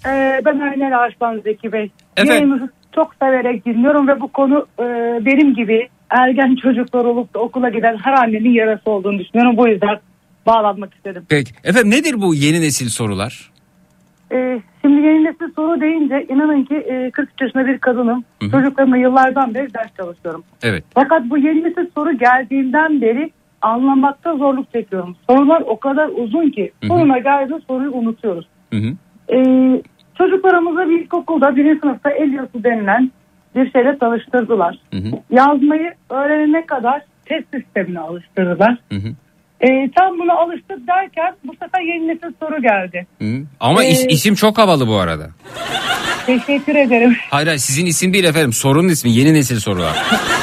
[0.06, 1.90] Ee, ben Aynel Arslan Zeki Bey.
[2.16, 2.34] Efendim?
[2.34, 4.84] Yayınınızı çok severek dinliyorum ve bu konu e,
[5.26, 9.56] benim gibi ergen çocuklar olup da okula giden her annenin yarası olduğunu düşünüyorum.
[9.56, 10.00] Bu yüzden
[10.46, 11.22] bağlanmak istedim.
[11.28, 13.49] Peki efendim nedir bu yeni nesil sorular?
[14.32, 18.24] Ee, şimdi yeni nesil soru deyince inanın ki e, 43 yaşında bir kadınım.
[18.42, 18.50] Hı hı.
[18.50, 20.44] Çocuklarımla yıllardan beri ders çalışıyorum.
[20.62, 20.84] Evet.
[20.94, 23.30] Fakat bu yeni nesil soru geldiğinden beri
[23.62, 25.16] anlamakta zorluk çekiyorum.
[25.30, 26.88] Sorular o kadar uzun ki Hı hı.
[26.88, 28.48] sonuna geldiğinde soruyu unutuyoruz.
[28.72, 28.92] Hı hı.
[29.36, 29.82] Ee,
[30.18, 33.10] çocuklarımızı bir ilkokulda birinci sınıfta el yazısı denilen
[33.56, 34.78] bir şeyle tanıştırdılar.
[34.92, 35.10] Hı hı.
[35.30, 38.78] Yazmayı öğrenene kadar test sistemine alıştırdılar.
[38.92, 38.98] Hı
[39.60, 43.06] Ee, tam buna alıştık derken bu sefer yeni nesil soru geldi.
[43.22, 43.46] Hı.
[43.60, 45.30] Ama is- Ee, isim çok havalı bu arada.
[46.26, 47.16] Teşekkür ederim.
[47.30, 49.96] Hayır hayır sizin isim değil efendim sorunun ismi yeni nesil sorular.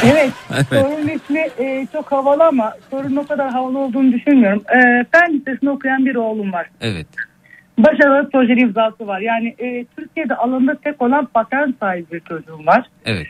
[0.05, 0.65] Evet, Evet.
[0.85, 4.63] sorunun ismi e, çok havalı ama sorunun o kadar havalı olduğunu düşünmüyorum.
[4.75, 6.69] Ee, fen lisesinde okuyan bir oğlum var.
[6.81, 7.07] Evet.
[7.77, 9.19] Başarılı projeli imzası var.
[9.19, 12.85] Yani e, Türkiye'de alanında tek olan patent sahibi bir çocuğum var.
[13.05, 13.27] Evet.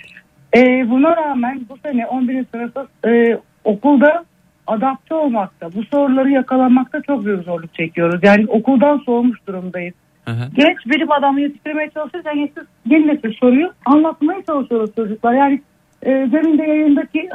[0.55, 2.45] Ee, buna rağmen bu sene 11.
[2.53, 4.25] sınıfta e, okulda
[4.67, 8.19] adapte olmakta, bu soruları yakalamakta çok büyük zorluk çekiyoruz.
[8.23, 9.93] Yani okuldan soğumuş durumdayız.
[10.25, 10.49] Hı hı.
[10.55, 12.51] Genç bilim adamı yetiştirmeye çalışırken yeni,
[12.85, 15.33] yeni nesil soruyu anlatmaya çalışıyoruz çocuklar.
[15.33, 15.61] Yani
[16.03, 17.29] e, demin de yayındaki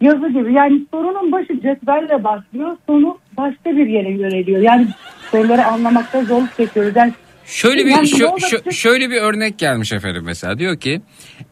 [0.00, 0.52] yazı gibi.
[0.52, 4.60] Yani sorunun başı cetvelle başlıyor, sonu başka bir yere yöneliyor.
[4.60, 4.86] Yani
[5.30, 6.96] soruları anlamakta zorluk çekiyoruz.
[6.96, 7.12] Yani
[7.46, 11.00] Şöyle bir Yani şö- şöyle bir örnek gelmiş efendim mesela diyor ki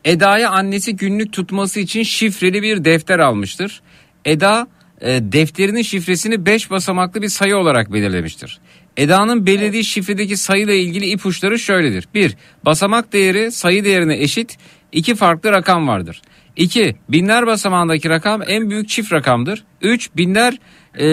[0.04, 3.80] Eda'ya annesi günlük tutması için şifreli bir defter almıştır.
[4.24, 4.66] Eda
[5.00, 8.60] e, defterinin şifresini 5 basamaklı bir sayı olarak belirlemiştir.
[8.96, 12.08] Eda'nın belirlediği şifredeki sayıyla ilgili ipuçları şöyledir.
[12.14, 12.36] 1.
[12.64, 14.58] Basamak değeri sayı değerine eşit
[14.92, 16.22] iki farklı rakam vardır.
[16.56, 16.96] 2.
[17.08, 19.64] Binler basamağındaki rakam en büyük çift rakamdır.
[19.82, 20.10] 3.
[20.16, 20.58] Binler
[20.98, 21.06] e,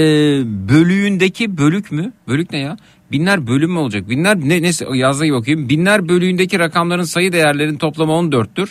[0.70, 2.14] bölüğündeki bölük mü?
[2.28, 2.78] Bölük ne ya?
[3.12, 4.10] Binler bölüm mü olacak?
[4.10, 5.70] Binler ne neyse yazdığı okuyayım.
[5.70, 8.70] Binler bölüğündeki rakamların sayı değerlerinin toplamı 14'tür.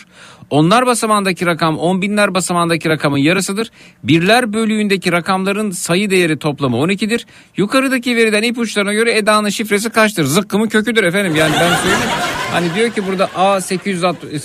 [0.51, 3.71] Onlar basamağındaki rakam 10 binler basamağındaki rakamın yarısıdır.
[4.03, 7.25] Birler bölüğündeki rakamların sayı değeri toplamı 12'dir.
[7.57, 10.23] Yukarıdaki veriden ipuçlarına göre Eda'nın şifresi kaçtır?
[10.23, 11.35] Zıkkımın köküdür efendim.
[11.35, 12.09] Yani ben söyleyeyim.
[12.51, 14.41] Hani diyor ki burada A 860,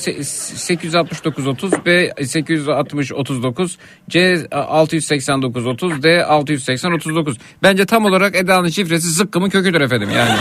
[0.57, 3.78] 869 30, B 860 39,
[4.09, 7.36] C 689 30, D 680 39.
[7.62, 10.34] Bence tam olarak Eda'nın şifresi zıkkımın köküdür efendim yani.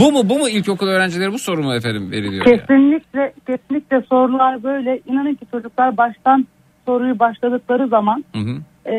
[0.00, 2.46] Bu mu bu mu ilkokul öğrencileri bu soru mu efendim veriliyor?
[2.46, 2.56] ya?
[2.56, 5.00] Kesinlikle kesinlikle sorular böyle.
[5.06, 6.46] İnanın ki çocuklar baştan
[6.86, 8.56] soruyu başladıkları zaman Hı hı,
[8.92, 8.94] e,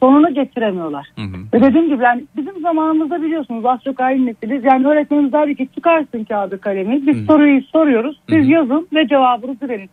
[0.00, 1.06] sonunu getiremiyorlar.
[1.16, 1.36] hı hı.
[1.54, 4.64] Ve dediğim gibi yani bizim zamanımızda biliyorsunuz az çok aynı nesiliz.
[4.64, 7.06] Yani öğretmenimiz derdi ki çıkarsın kağıdı kalemi.
[7.06, 8.20] Biz soruyu soruyoruz.
[8.30, 9.90] Siz yazın ve cevabınızı verin.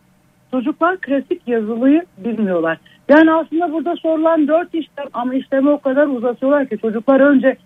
[0.50, 2.78] Çocuklar klasik yazılıyı bilmiyorlar.
[3.08, 7.56] Yani aslında burada sorulan dört işlem ama işlemi o kadar uzatıyorlar ki çocuklar önce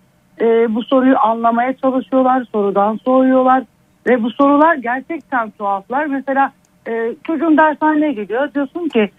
[0.41, 2.45] e, bu soruyu anlamaya çalışıyorlar.
[2.51, 3.63] Sorudan soğuyorlar.
[4.07, 6.05] Ve bu sorular gerçekten tuhaflar.
[6.05, 6.51] Mesela
[6.87, 8.53] e, çocuğun dershaneye gidiyor.
[8.53, 9.09] Diyorsun ki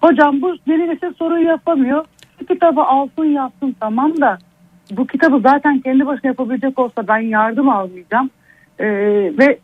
[0.00, 2.04] hocam bu nesil soruyu yapamıyor.
[2.40, 4.38] Bu kitabı alsın yapsın tamam da
[4.90, 8.30] bu kitabı zaten kendi başına yapabilecek olsa ben yardım almayacağım.
[8.78, 8.86] E,
[9.38, 9.58] ve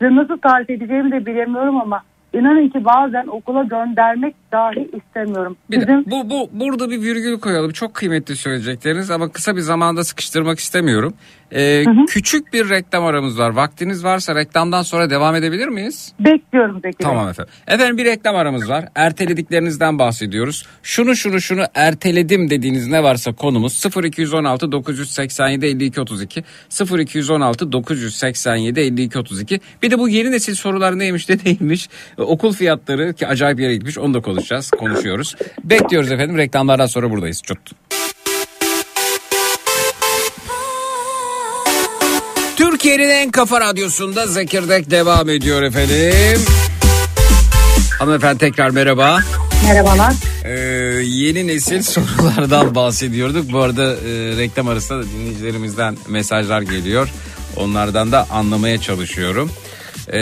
[0.00, 2.02] nasıl tarif edeceğimi de bilemiyorum ama
[2.32, 5.56] inanın ki bazen okula göndermek dahi istemiyorum.
[5.70, 7.72] Bir de, Bizim bu, bu burada bir virgül koyalım.
[7.72, 11.14] Çok kıymetli söyleyecekleriniz ama kısa bir zamanda sıkıştırmak istemiyorum.
[11.54, 13.50] Ee, Küçük bir reklam aramız var.
[13.50, 16.12] Vaktiniz varsa reklamdan sonra devam edebilir miyiz?
[16.20, 16.92] bekliyorum Bey.
[16.98, 17.52] Tamam efendim.
[17.66, 18.84] Efendim bir reklam aramız var.
[18.94, 20.66] Ertelediklerinizden bahsediyoruz.
[20.82, 26.44] Şunu şunu şunu erteledim dediğiniz ne varsa konumuz 0216 987 52 32
[26.98, 29.60] 0216 987 52 32.
[29.82, 31.88] Bir de bu yeni nesil sorular neymiş de neymiş.
[32.18, 34.70] Okul fiyatları ki acayip yere gitmiş onu da konuşacağız.
[34.70, 35.34] Konuşuyoruz.
[35.64, 36.38] Bekliyoruz efendim.
[36.38, 37.42] Reklamlardan sonra buradayız.
[37.42, 37.58] Çut.
[42.56, 46.40] Türkiye'nin en kafa radyosunda Zekirdek devam ediyor efendim.
[47.98, 49.18] Hanımefendi tekrar merhaba.
[49.68, 50.12] Merhabalar.
[50.44, 50.50] Ee,
[51.04, 53.52] yeni nesil sorulardan bahsediyorduk.
[53.52, 57.08] Bu arada e, reklam arasında da dinleyicilerimizden mesajlar geliyor.
[57.56, 59.50] Onlardan da anlamaya çalışıyorum.
[60.12, 60.20] Ee,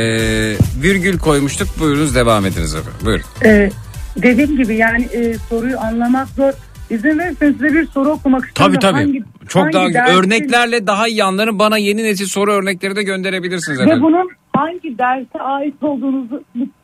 [0.83, 1.79] virgül koymuştuk.
[1.79, 3.01] Buyurunuz devam ediniz efendim.
[3.05, 3.25] Buyurun.
[3.45, 3.70] Ee,
[4.16, 6.52] dediğim gibi yani e, soruyu anlamak zor.
[6.90, 8.74] İzin verirseniz size bir soru okumak istiyorum.
[8.80, 9.00] Tabii tabii.
[9.02, 13.02] Hangi- Çok hangi daha dersin- örneklerle daha iyi anların bana yeni nesil soru örnekleri de
[13.02, 14.02] gönderebilirsiniz Ve efendim.
[14.02, 16.42] bunun hangi derse ait olduğunuzu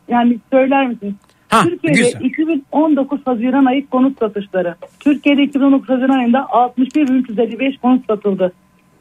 [0.09, 1.15] yani söyler misiniz?
[1.49, 2.21] Ha, Türkiye'de güzel.
[2.21, 4.75] 2019 Haziran ayı konut satışları.
[5.01, 8.53] Türkiye'de 2019 Haziran ayında 61.355 konut satıldı.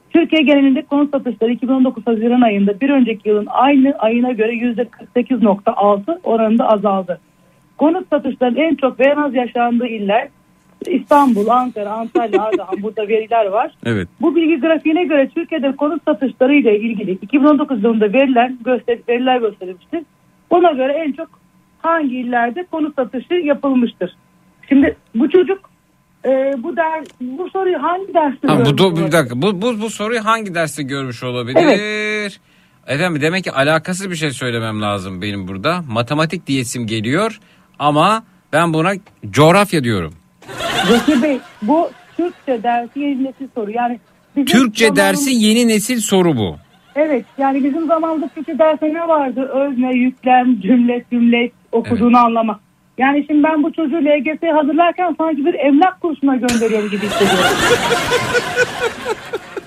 [0.09, 4.51] Türkiye genelinde konut satışları 2019 Haziran ayında bir önceki yılın aynı ayına göre
[5.15, 7.19] %48.6 oranında azaldı.
[7.77, 10.27] Konut satışlarının en çok ve en az yaşandığı iller
[10.87, 13.71] İstanbul, Ankara, Antalya, Ardahan burada veriler var.
[13.85, 14.07] Evet.
[14.21, 20.01] Bu bilgi grafiğine göre Türkiye'de konut satışları ile ilgili 2019 yılında verilen göster veriler gösterilmiştir.
[20.51, 21.29] Buna göre en çok
[21.81, 24.15] hangi illerde konut satışı yapılmıştır?
[24.69, 25.69] Şimdi bu çocuk
[26.25, 29.07] e, bu der bu soruyu hangi derste Ha, bu, do- olabilir?
[29.07, 32.39] bir dakika bu, bu, bu soruyu hangi derste görmüş olabilir?
[32.87, 35.81] Efendim demek ki alakasız bir şey söylemem lazım benim burada.
[35.89, 37.39] Matematik diyesim geliyor
[37.79, 38.23] ama
[38.53, 38.91] ben buna
[39.29, 40.13] coğrafya diyorum.
[40.87, 43.71] Zeki Bey bu Türkçe dersi yeni nesil soru.
[43.71, 43.99] Yani
[44.35, 46.55] bizim Türkçe zamanımız- dersi yeni nesil soru bu.
[46.95, 49.41] Evet yani bizim zamanımızda Türkçe dersi ne vardı?
[49.53, 52.59] Özne, yüklem, cümle, cümle okuduğunu anlama.
[52.97, 57.49] Yani şimdi ben bu çocuğu LGS'ye hazırlarken sanki bir emlak kursuna gönderiyorum gibi hissediyorum.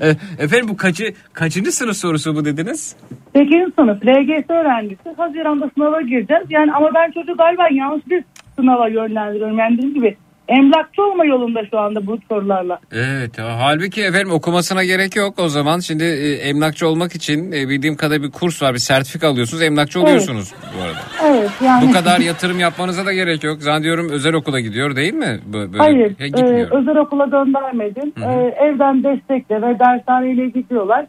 [0.00, 0.08] E,
[0.38, 2.96] efendim bu kaçı kaçıncı sınıf sorusu bu dediniz?
[3.36, 3.52] 8.
[3.78, 5.10] sınıf LGS öğrencisi.
[5.16, 6.44] Haziran'da sınava gireceğiz.
[6.50, 8.24] Yani ama ben çocuğu galiba yanlış bir
[8.56, 9.58] sınava yönlendiriyorum.
[9.58, 10.16] Yani dediğim gibi
[10.50, 12.78] emlakçı olma yolunda şu anda bu sorularla.
[12.92, 15.80] Evet halbuki efendim okumasına gerek yok o zaman.
[15.80, 19.98] Şimdi e, emlakçı olmak için e, bildiğim kadar bir kurs var bir sertifika alıyorsunuz emlakçı
[19.98, 20.08] Evet.
[20.08, 20.98] oluyorsunuz bu arada.
[21.24, 21.88] Evet yani.
[21.88, 23.62] Bu kadar yatırım yapmanıza da gerek yok.
[23.62, 25.40] Zannediyorum özel okula gidiyor değil mi?
[25.52, 28.12] Böyle, Hayır, He, e, özel okula göndermedim.
[28.22, 28.32] E,
[28.64, 31.06] evden destekle ve dershaneyle gidiyorlar.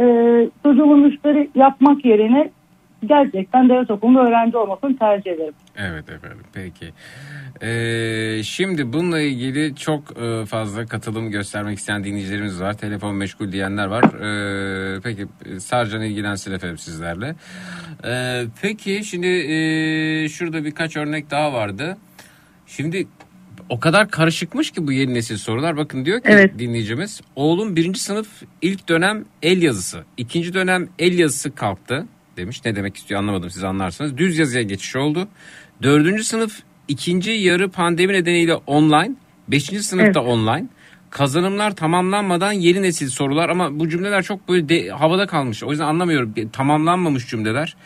[0.00, 0.04] E,
[0.62, 2.50] çocuğumun müşteri yapmak yerine
[3.06, 5.54] gerçekten devlet okulunda öğrenci olmasını tercih ederim.
[5.76, 6.86] Evet efendim peki.
[7.62, 12.78] Ee, şimdi bununla ilgili çok e, fazla katılım göstermek isteyen dinleyicilerimiz var.
[12.78, 14.04] Telefon meşgul diyenler var.
[14.04, 15.26] Ee, peki
[15.60, 17.34] Sarcan ilgilensin efendim sizlerle.
[18.04, 21.96] Ee, peki şimdi e, şurada birkaç örnek daha vardı.
[22.66, 23.06] Şimdi
[23.68, 25.76] o kadar karışıkmış ki bu yeni nesil sorular.
[25.76, 26.58] Bakın diyor ki Evet.
[26.58, 27.20] dinleyicimiz.
[27.36, 28.28] Oğlum birinci sınıf
[28.62, 30.04] ilk dönem el yazısı.
[30.16, 32.64] ikinci dönem el yazısı kalktı demiş.
[32.64, 34.16] Ne demek istiyor anlamadım siz anlarsınız.
[34.16, 35.28] Düz yazıya geçiş oldu.
[35.82, 39.14] Dördüncü sınıf ikinci yarı pandemi nedeniyle online.
[39.48, 40.66] Beşinci sınıfta online.
[41.10, 45.62] Kazanımlar tamamlanmadan yeni nesil sorular ama bu cümleler çok böyle de- havada kalmış.
[45.62, 46.34] O yüzden anlamıyorum.
[46.52, 47.76] Tamamlanmamış cümleler.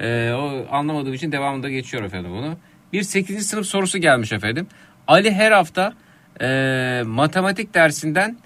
[0.00, 2.56] Ee, o anlamadığım için devamında geçiyor efendim bunu.
[2.92, 3.46] Bir 8.
[3.46, 4.66] sınıf sorusu gelmiş efendim.
[5.08, 5.94] Ali her hafta
[6.40, 8.36] e, matematik dersinden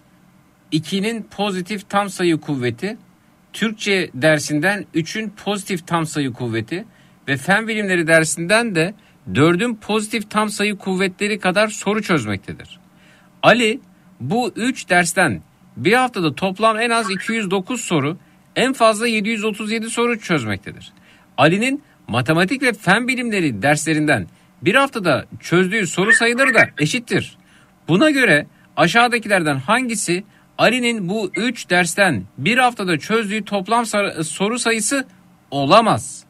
[0.73, 2.97] 2'nin pozitif tam sayı kuvveti,
[3.53, 6.85] Türkçe dersinden 3'ün pozitif tam sayı kuvveti
[7.29, 8.95] ve fen bilimleri dersinden de
[9.33, 12.79] 4'ün pozitif tam sayı kuvvetleri kadar soru çözmektedir.
[13.43, 13.81] Ali
[14.21, 15.43] bu 3 dersten
[15.77, 18.17] bir haftada toplam en az 209 soru,
[18.57, 20.93] en fazla 737 soru çözmektedir.
[21.37, 24.27] Ali'nin matematik ve fen bilimleri derslerinden
[24.63, 27.37] bir haftada çözdüğü soru sayıları da eşittir.
[27.89, 28.47] Buna göre
[28.77, 30.25] aşağıdakilerden hangisi
[30.59, 33.87] Ali'nin bu 3 dersten bir haftada çözdüğü toplam
[34.25, 35.07] soru sayısı
[35.51, 36.25] olamaz?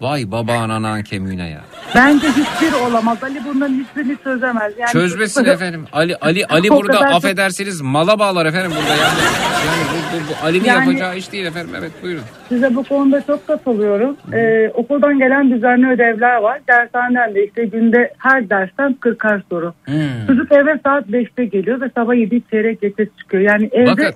[0.00, 1.60] Vay baba anan kemiğine ya.
[1.94, 3.18] Bence hiçbir olamaz.
[3.24, 4.72] Ali bunların hiçbirini çözemez.
[4.78, 5.84] Yani Çözmesin efendim.
[5.92, 9.18] Ali Ali Ali O burada kadar çok- affedersiniz mala bağlar efendim burada yani.
[9.66, 11.74] Yani bu, bu, bu Ali'nin Yani- yapacağı iş değil efendim.
[11.78, 12.22] Evet buyurun.
[12.48, 14.16] Size bu konuda çok katılıyorum.
[14.32, 16.60] Ee, okuldan gelen düzenli ödevler var.
[16.68, 19.74] Dershaneden de işte günde her dersten 40'ar soru.
[19.84, 20.26] Hmm.
[20.26, 23.42] Çocuk eve saat 5'te geliyor ve sabah 7 çeyrek geçe çıkıyor.
[23.42, 24.14] Yani evde Bakın.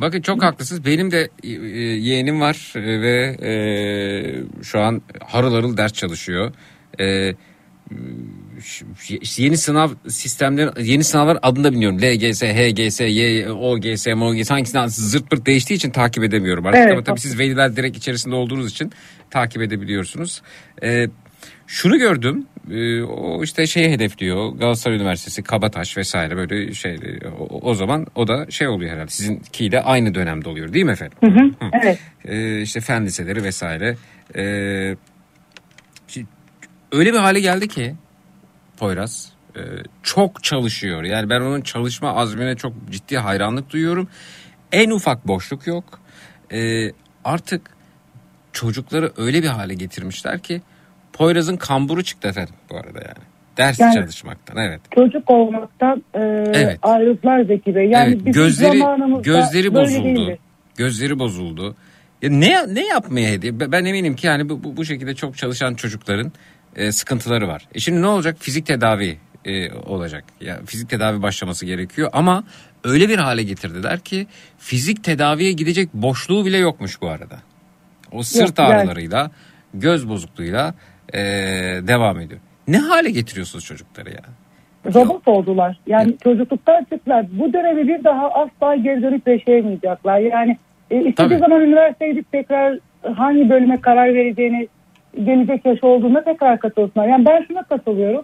[0.00, 0.86] Bakın çok haklısınız.
[0.86, 3.52] Benim de e, e, yeğenim var e, ve e,
[4.62, 6.52] şu an harıl harıl ders çalışıyor.
[7.00, 7.34] E,
[9.36, 11.98] yeni sınav sistemleri yeni sınavlar adını da bilmiyorum.
[11.98, 17.04] LGS, HGS, Y, OGS, MOGS hangisinden zırt pırt değiştiği için takip edemiyorum artık Evet, ama
[17.04, 18.92] tabii siz veliler direkt içerisinde olduğunuz için
[19.30, 20.42] takip edebiliyorsunuz.
[20.82, 21.08] E,
[21.66, 22.46] şunu gördüm.
[22.70, 24.52] e, o işte şeyi hedefliyor.
[24.52, 26.98] Galatasaray Üniversitesi, Kabataş vesaire böyle şey.
[27.38, 29.10] O, o zaman o da şey oluyor herhalde.
[29.10, 31.18] Sizinkiyle aynı dönemde oluyor değil mi efendim?
[31.24, 31.68] Hı.
[31.82, 31.98] evet.
[32.24, 33.96] E, işte fen liseleri vesaire.
[34.36, 34.42] E,
[36.92, 37.94] öyle bir hale geldi ki
[38.76, 39.60] Poyraz e,
[40.02, 41.02] çok çalışıyor.
[41.02, 44.08] Yani ben onun çalışma azmine çok ciddi hayranlık duyuyorum.
[44.72, 46.00] En ufak boşluk yok.
[46.52, 46.90] E,
[47.24, 47.70] artık
[48.52, 50.62] çocukları öyle bir hale getirmişler ki
[51.12, 53.26] Poyraz'ın kamburu çıktı efendim bu arada yani.
[53.56, 54.80] Ders Yani- çalışmaktan evet.
[54.94, 56.20] Çocuk olmaktan e,
[56.54, 56.78] Evet.
[56.82, 57.90] ayrıldılar Zeki Bey.
[57.90, 58.82] Yani evet gözleri
[59.22, 60.04] gözleri bozuldu.
[60.04, 60.38] değildi.
[60.76, 61.76] Gözleri bozuldu.
[62.22, 63.60] Ya ne ne yapmaya hediye?
[63.60, 66.32] Ben eminim ki yani bu, bu şekilde çok çalışan çocukların
[66.76, 67.68] e, sıkıntıları var.
[67.74, 68.36] E şimdi ne olacak?
[68.40, 70.24] Fizik tedavi e, olacak.
[70.40, 72.44] Ya fizik tedavi başlaması gerekiyor ama
[72.84, 74.26] öyle bir hale getirdiler ki
[74.58, 77.36] fizik tedaviye gidecek boşluğu bile yokmuş bu arada.
[78.12, 79.30] O sırt yani- ağrılarıyla,
[79.74, 80.74] göz bozukluğuyla
[81.14, 81.18] e,
[81.82, 82.40] devam ediyor.
[82.68, 84.22] Ne hale getiriyorsunuz çocukları ya?
[84.94, 85.78] Robot oldular.
[85.86, 87.26] Yani çocukluktan çıktılar.
[87.32, 90.18] Bu dönemi bir daha asla geri dönüp yaşayamayacaklar.
[90.18, 90.58] Yani
[90.90, 91.38] e, istediği Tabii.
[91.38, 92.78] zaman üniversiteye gidip tekrar
[93.14, 94.68] hangi bölüme karar vereceğini
[95.24, 97.08] gelecek yaş olduğunda tekrar katılsınlar.
[97.08, 98.22] Yani ben şuna katılıyorum.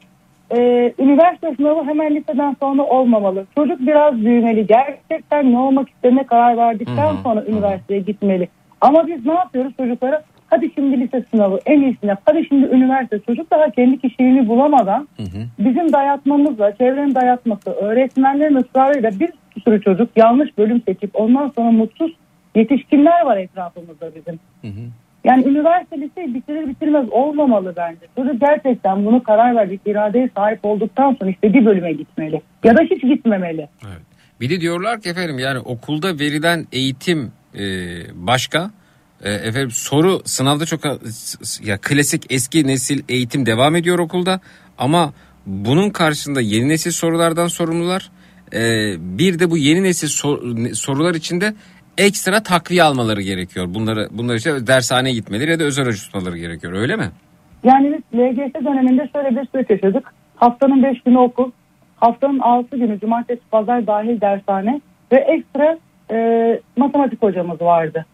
[0.56, 3.46] Ee, üniversite sınavı hemen liseden sonra olmamalı.
[3.54, 4.66] Çocuk biraz büyümeli.
[4.66, 8.48] Gerçekten ne olmak istediğine karar verdikten sonra üniversiteye gitmeli.
[8.80, 10.22] Ama biz ne yapıyoruz çocuklara?
[10.46, 12.20] Hadi şimdi lise sınavı en iyisini yap.
[12.24, 13.18] Hadi şimdi üniversite.
[13.20, 15.08] Çocuk daha kendi kişiliğini bulamadan
[15.58, 19.30] bizim dayatmamızla, çevrenin dayatması, öğretmenlerin ısrarıyla bir
[19.64, 22.12] sürü çocuk yanlış bölüm seçip ondan sonra mutsuz
[22.54, 24.40] yetişkinler var etrafımızda bizim.
[25.24, 28.00] Yani üniversite liseyi bitirir bitirmez olmamalı bence.
[28.16, 32.42] Çocuk gerçekten bunu karar verecek iradeye sahip olduktan sonra istediği bölüme gitmeli.
[32.64, 33.68] Ya da hiç gitmemeli.
[33.86, 34.02] Evet.
[34.40, 37.62] Bir de diyorlar ki efendim yani okulda verilen eğitim e,
[38.14, 38.70] başka.
[39.24, 40.80] E, efendim soru sınavda çok
[41.64, 44.40] ya klasik eski nesil eğitim devam ediyor okulda
[44.78, 45.12] ama
[45.46, 48.10] bunun karşısında yeni nesil sorulardan sorumlular.
[48.54, 48.60] E,
[49.18, 51.54] bir de bu yeni nesil sor- sorular içinde
[51.98, 53.66] ekstra takviye almaları gerekiyor.
[53.74, 56.72] Bunları bunlar işte dershaneye gitmeleri ya da özel hoca tutmaları gerekiyor.
[56.72, 57.10] Öyle mi?
[57.64, 60.14] Yani biz LGS döneminde şöyle bir süreç yaşadık.
[60.36, 61.50] Haftanın 5 günü okul,
[61.96, 64.80] haftanın 6 günü cumartesi pazar dahil dershane
[65.12, 65.78] ve ekstra
[66.10, 68.06] e, matematik hocamız vardı.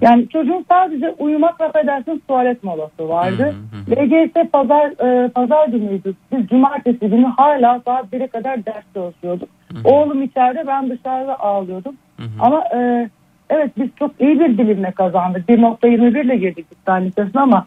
[0.00, 3.54] Yani çocuğun sadece uyumak ve affedersiniz tuvalet molası vardı.
[3.90, 6.14] LGS pazar e, pazar günüydü.
[6.32, 9.48] Biz cumartesi günü hala saat 1'e kadar ders çalışıyorduk.
[9.84, 11.96] Oğlum içeride ben dışarıda ağlıyordum.
[12.40, 13.10] Ama e,
[13.50, 15.48] evet biz çok iyi bir dilimle kazandık.
[15.48, 17.66] 1.21 ile girdik İstanbul Lisesi'ne ama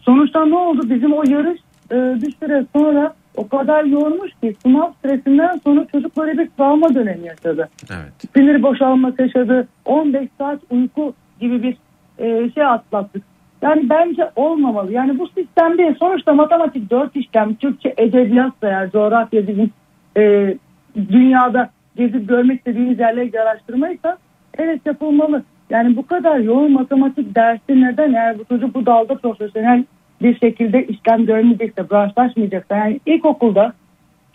[0.00, 0.90] sonuçta ne oldu?
[0.90, 1.60] Bizim o yarış
[1.92, 6.94] e, bir süre sonra o kadar yoğunmuş ki sınav stresinden sonra çocuk böyle bir travma
[6.94, 7.68] dönemi yaşadı.
[7.90, 8.12] Evet.
[8.36, 9.68] Sinir boşalması yaşadı.
[9.84, 11.76] 15 saat uyku gibi bir
[12.18, 13.22] e, şey atlattık.
[13.62, 14.92] Yani bence olmamalı.
[14.92, 15.94] Yani bu sistem değil.
[15.98, 19.70] Sonuçta matematik 4 işlem, Türkçe, edebiyat da eğer coğrafya bizim
[20.16, 20.54] e,
[20.96, 24.18] dünyada gezip görmek istediğiniz yerleri araştırmaysa
[24.58, 25.42] evet yapılmalı.
[25.70, 29.84] Yani bu kadar yoğun matematik dersi neden eğer bu çocuk bu dalda profesyonel
[30.22, 33.72] bir şekilde işlem görmeyecekse, branşlaşmayacaksa yani ilkokulda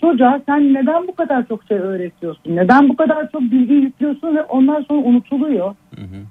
[0.02, 2.56] çocuğa sen neden bu kadar çok şey öğretiyorsun?
[2.56, 5.76] Neden bu kadar çok bilgi yüklüyorsun ve ondan sonra unutuluyor?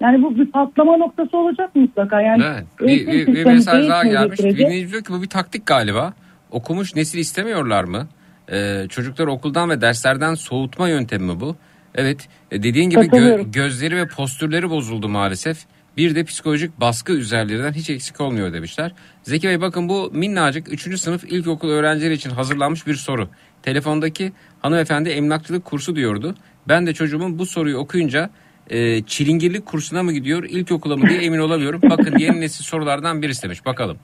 [0.00, 2.20] Yani bu bir patlama noktası olacak mutlaka.
[2.20, 2.64] Yani Evet.
[2.80, 4.38] Bir, bir, bir mesaj daha gelmiş.
[4.38, 6.12] Dinleyici diyor ki bu bir taktik galiba.
[6.50, 8.06] Okumuş nesil istemiyorlar mı?
[8.52, 11.56] Ee, çocukları okuldan ve derslerden soğutma yöntemi mi bu?
[11.94, 15.58] Evet e, dediğin gibi gö- gözleri ve postürleri bozuldu maalesef.
[15.96, 18.92] Bir de psikolojik baskı üzerlerinden hiç eksik olmuyor demişler.
[19.22, 21.00] Zeki Bey bakın bu minnacık 3.
[21.00, 23.28] sınıf ilkokul öğrencileri için hazırlanmış bir soru.
[23.62, 26.34] Telefondaki hanımefendi emlakçılık kursu diyordu.
[26.68, 28.30] Ben de çocuğumun bu soruyu okuyunca
[28.70, 31.80] e, çilingirlik kursuna mı gidiyor ilkokula mı diye emin olamıyorum.
[31.90, 33.98] Bakın yeni nesil sorulardan birisi demiş bakalım.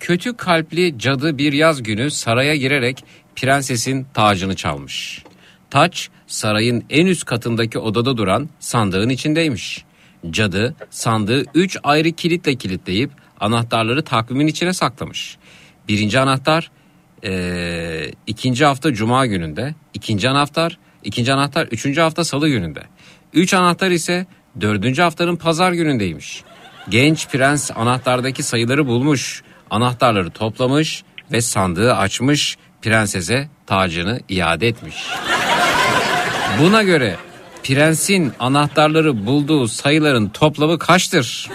[0.00, 3.04] Kötü kalpli cadı bir yaz günü saraya girerek
[3.36, 5.22] prensesin tacını çalmış.
[5.70, 9.84] Taç sarayın en üst katındaki odada duran sandığın içindeymiş.
[10.30, 13.10] Cadı sandığı 3 ayrı kilitle kilitleyip
[13.40, 15.36] anahtarları takvimin içine saklamış.
[15.88, 16.70] Birinci anahtar
[17.24, 22.82] eee, ikinci hafta cuma gününde, ikinci anahtar, ikinci anahtar üçüncü hafta salı gününde.
[23.32, 24.26] Üç anahtar ise
[24.60, 26.42] dördüncü haftanın pazar günündeymiş.
[26.88, 35.06] Genç prens anahtardaki sayıları bulmuş, anahtarları toplamış ve sandığı açmış, prensese tacını iade etmiş.
[36.60, 37.16] Buna göre
[37.62, 41.50] prensin anahtarları bulduğu sayıların toplamı kaçtır?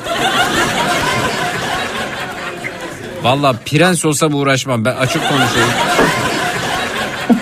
[3.24, 5.70] Valla prens olsam uğraşmam ben açık konuşayım.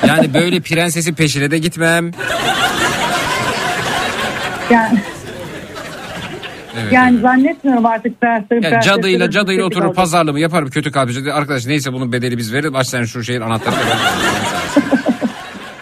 [0.08, 2.12] Yani böyle prensesin peşine de gitmem.
[4.72, 4.99] Yani,
[6.82, 6.93] Evet.
[6.93, 9.95] yani zannetmiyorum artık derslerin Yani cadıyla cadıyla olacak.
[9.95, 11.34] pazarlığımı yaparım kötü kalpli.
[11.34, 12.76] Arkadaş neyse bunun bedeli biz veririz.
[12.76, 13.80] Aç sen şu şehir anahtarını.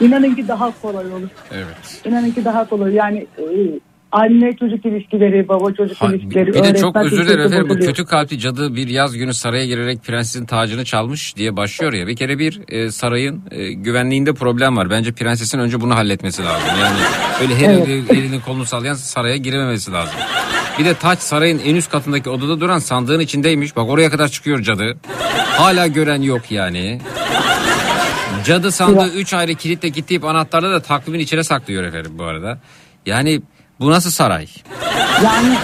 [0.06, 1.30] İnanın ki daha kolay olur.
[1.52, 2.02] evet.
[2.06, 2.94] İnanın ki daha kolay.
[2.94, 3.44] Yani e,
[4.12, 6.48] anne çocuk ilişkileri, baba çocuk Ha, ilişkileri.
[6.54, 7.70] bir de çok özür dilerim efendim.
[7.70, 12.08] Bu kötü kalpli cadı bir yaz günü saraya girerek prensesin tacını çalmış diye başlıyor ya.
[12.08, 14.90] Bir kere bir e, sarayın e, güvenliğinde problem var.
[14.90, 16.68] Bence prensesin önce bunu halletmesi lazım.
[16.82, 16.96] Yani
[17.42, 17.88] öyle her Evet.
[17.88, 20.16] eli- elini kolunu sallayan saraya girememesi lazım.
[20.80, 23.76] Bir de taç sarayın en üst katındaki odada duran sandığın içindeymiş.
[23.76, 24.98] Bak oraya kadar çıkıyor cadı.
[25.58, 27.00] Hala gören yok yani.
[28.46, 32.60] Cadı sandığı 3 ayrı kilitle kilitleyip anahtarları da takvimin içine saklıyor efendim bu arada.
[33.06, 33.42] Yani
[33.80, 34.48] bu nasıl saray?
[35.24, 35.56] Yani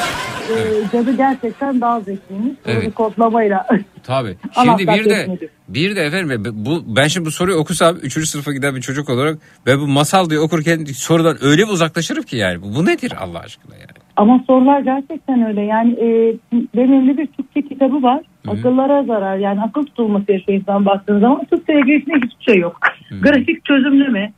[0.50, 0.56] e,
[0.92, 2.54] cadı gerçekten daha zekiymiş.
[2.66, 2.84] Evet.
[2.84, 2.96] Evet.
[2.96, 3.68] kodlamayla.
[4.04, 4.38] Tabii.
[4.54, 5.50] Şimdi bir de kahretmedi.
[5.68, 8.30] bir de efendim bu ben şimdi bu soruyu okusam 3.
[8.30, 12.38] sınıfa giden bir çocuk olarak ben bu masal diye okurken sorudan öyle bir uzaklaşırım ki
[12.38, 12.62] yani.
[12.62, 14.01] Bu, bu nedir Allah aşkına yani?
[14.22, 15.61] Ama sorular gerçekten öyle.
[15.61, 16.36] Yani e,
[16.76, 18.22] benim bir Türkçe kitabı var.
[18.47, 19.38] Akıllara zarar.
[19.38, 21.45] Yani akıl tutulması yaşıyor insan baktığınız zaman.
[21.45, 22.80] Türkçe'ye geçtiğinde hiçbir şey yok.
[23.22, 24.32] Grafik çözümleme.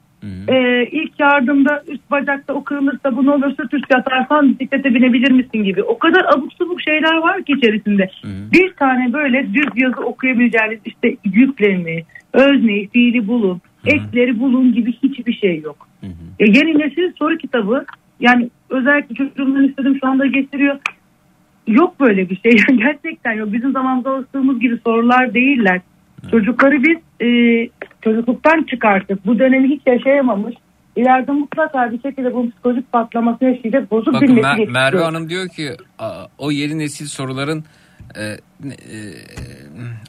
[0.47, 5.31] E, ilk yardımda üst bacakta o kırılırsa bu ne olur sırt üstü yatarsan bisiklete binebilir
[5.31, 5.83] misin gibi.
[5.83, 8.09] O kadar abuk subuk şeyler var ki içerisinde.
[8.53, 12.03] Bir tane böyle düz yazı okuyabileceğiniz işte yüklemi,
[12.33, 15.87] özneyi, fiili bulun, ekleri bulun gibi hiçbir şey yok.
[16.39, 17.85] E, yeni nesil soru kitabı
[18.19, 20.79] yani özellikle çocuğumdan istedim şu anda getiriyor.
[21.67, 22.51] Yok böyle bir şey.
[22.77, 23.53] Gerçekten yok.
[23.53, 25.81] Bizim zamanımızda alıştığımız gibi sorular değiller.
[26.31, 27.29] Çocukları biz e,
[28.01, 29.25] çocukluktan çıkarttık.
[29.25, 30.55] Bu dönemi hiç yaşayamamış.
[30.95, 33.91] İleride mutlaka bir şekilde bu psikolojik patlaması yaşayacak.
[33.91, 34.71] Bozuk Bakın bir Mer-.
[34.71, 37.63] Merve Hanım diyor ki "Aa, o yeni nesil soruların
[38.15, 38.37] e, e,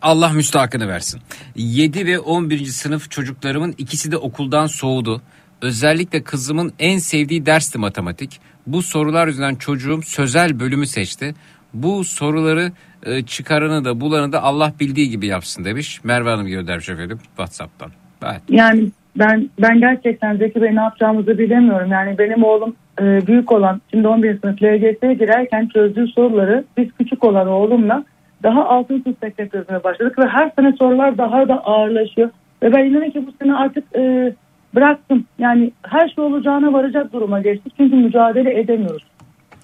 [0.02, 1.20] Allah müstahakını versin.
[1.57, 2.64] 7 ve 11.
[2.64, 5.22] sınıf çocuklarımın ikisi de okuldan soğudu.
[5.64, 8.40] Özellikle kızımın en sevdiği dersti matematik.
[8.66, 11.34] Bu sorular yüzünden çocuğum sözel bölümü seçti.
[11.74, 12.72] Bu soruları
[13.06, 16.04] e, çıkaranı da bulanı da Allah bildiği gibi yapsın demiş.
[16.04, 17.90] Merve Hanım göndermiş efendim WhatsApp'tan.
[18.24, 18.40] Evet.
[18.48, 21.90] Yani ben ben gerçekten Zeki Bey ne yapacağımızı bilemiyorum.
[21.90, 27.24] Yani benim oğlum e, büyük olan şimdi 11 sınıf LGS'ye girerken çözdüğü soruları biz küçük
[27.24, 28.04] olan oğlumla
[28.42, 32.30] daha altın tüstekle çözmeye başladık ve her sene sorular daha da ağırlaşıyor.
[32.62, 34.34] Ve ben inanın ki bu sene artık e,
[34.74, 35.24] bıraktım.
[35.38, 37.72] Yani her şey olacağına varacak duruma geçtik.
[37.76, 39.04] Çünkü mücadele edemiyoruz.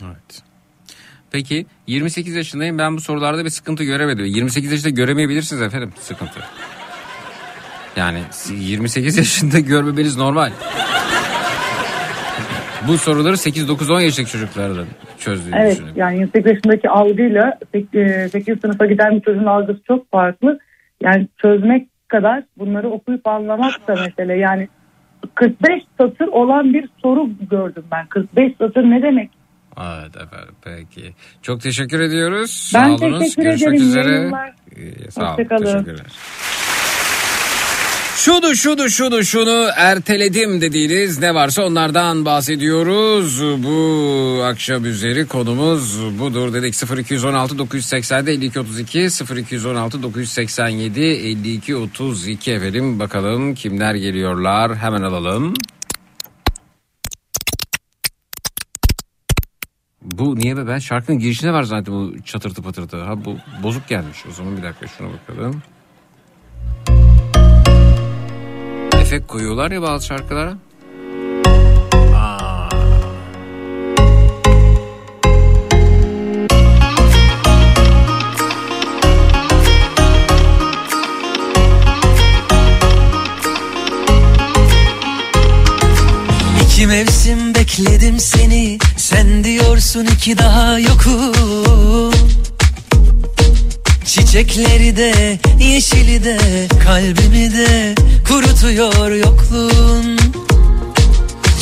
[0.04, 0.42] Evet.
[1.32, 4.24] Peki 28 yaşındayım ben bu sorularda bir sıkıntı göremedim.
[4.24, 6.40] 28 yaşında göremeyebilirsiniz efendim sıkıntı.
[7.96, 8.18] Yani
[8.60, 10.50] 28 yaşında görmemeniz normal.
[12.88, 14.86] bu soruları 8-9-10 yaşındaki çocuklardan
[15.18, 15.92] çözdüğünü Evet düşünün.
[15.96, 17.58] yani 28 yaşındaki algıyla
[18.32, 20.58] 8 sınıfa giden bir çocuğun algısı çok farklı.
[21.02, 24.38] Yani çözmek kadar bunları okuyup anlamak da mesele.
[24.38, 24.68] Yani
[25.34, 28.06] 45 satır olan bir soru gördüm ben.
[28.06, 29.30] 45 satır ne demek?
[29.80, 31.14] Evet efendim peki.
[31.42, 32.72] Çok teşekkür ediyoruz.
[32.74, 33.18] Ben Sağ olunuz.
[33.20, 33.88] teşekkür Görüşmek ederim.
[33.88, 34.10] Üzere.
[34.14, 34.54] yayınlar.
[34.76, 35.36] Ee, sağ olun.
[35.36, 36.06] Teşekkürler.
[38.24, 43.42] Şunu şunu şunu şunu erteledim dediğiniz ne varsa onlardan bahsediyoruz.
[43.64, 49.08] Bu akşam üzeri konumuz budur dedik 0216 987 52 32
[49.38, 55.54] 0216 987 52 32 efendim bakalım kimler geliyorlar hemen alalım.
[60.02, 63.02] Bu niye be ben şarkının girişinde var zaten bu çatırtı patırtı.
[63.02, 65.62] Ha bu bozuk gelmiş o zaman bir dakika şuna bakalım.
[69.10, 70.56] Efekt koyuyorlar ya bazı şarkılara.
[86.64, 88.78] İki mevsim bekledim seni.
[88.96, 92.19] Sen diyorsun iki daha yokum
[94.10, 96.38] Çiçekleri de yeşili de
[96.84, 97.94] Kalbimi de
[98.28, 100.18] kurutuyor yokluğun.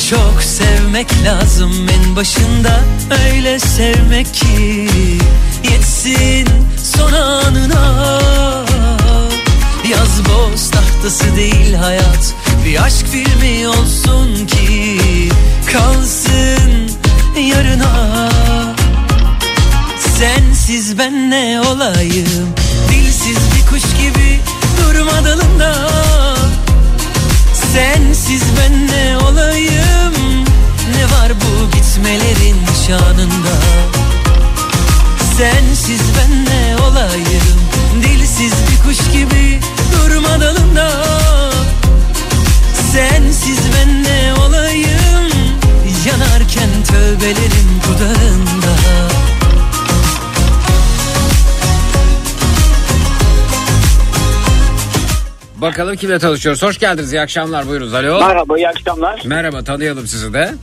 [0.09, 2.79] Çok sevmek lazım en başında
[3.25, 4.89] Öyle sevmek ki
[5.71, 6.47] Yetsin
[6.83, 8.19] son anına.
[9.91, 12.33] Yaz boz tahtası değil hayat
[12.65, 14.99] Bir aşk filmi olsun ki
[15.71, 16.91] Kalsın
[17.47, 18.29] yarına
[20.19, 22.55] Sensiz ben ne olayım?
[22.91, 24.39] Dilsiz bir kuş gibi
[24.77, 25.89] durma dalında.
[27.73, 30.13] Sensiz ben ne olayım?
[30.95, 32.57] Ne var bu gitmelerin
[32.87, 33.55] şanında?
[35.37, 37.59] Sensiz ben ne olayım?
[38.03, 39.59] Dilsiz bir kuş gibi
[39.93, 40.91] durma dalında.
[42.93, 45.29] Sensiz ben ne olayım?
[46.05, 48.79] Yanarken tövbelerim dudağında
[55.61, 56.63] Bakalım kimle tanışıyoruz.
[56.63, 57.13] Hoş geldiniz.
[57.13, 57.67] İyi akşamlar.
[57.67, 57.93] Buyurunuz.
[57.93, 58.19] Alo.
[58.27, 59.21] Merhaba, iyi akşamlar.
[59.25, 59.63] Merhaba.
[59.63, 60.53] Tanıyalım sizi de.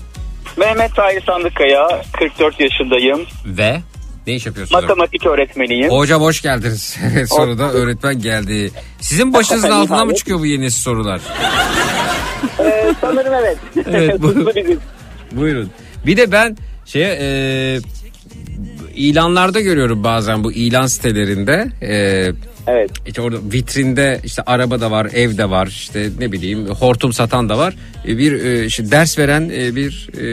[0.57, 3.21] Mehmet Tahir Sandıkaya, 44 yaşındayım.
[3.47, 3.81] Ve
[4.27, 4.83] ne iş yapıyorsunuz?
[4.83, 5.91] Matematik öğretmeniyim.
[5.91, 6.97] Hocam hoş geldiniz.
[7.29, 8.71] Soruda öğretmen geldi.
[9.01, 10.19] Sizin başınızın Efendim, altından mı abi.
[10.19, 11.21] çıkıyor bu yeni sorular?
[12.61, 13.57] Ee, sanırım evet.
[13.91, 14.35] Evet, bu-.
[15.33, 15.71] Buyurun.
[16.07, 17.79] Bir de ben şey e,
[18.97, 21.67] ilanlarda görüyorum bazen bu ilan sitelerinde.
[21.83, 22.33] Ee,
[22.69, 22.91] Evet.
[23.07, 27.49] işte orada vitrinde işte araba da var, ev de var, işte ne bileyim hortum satan
[27.49, 27.75] da var.
[28.09, 30.25] Ee, Bir e, işte ders veren e, bir e,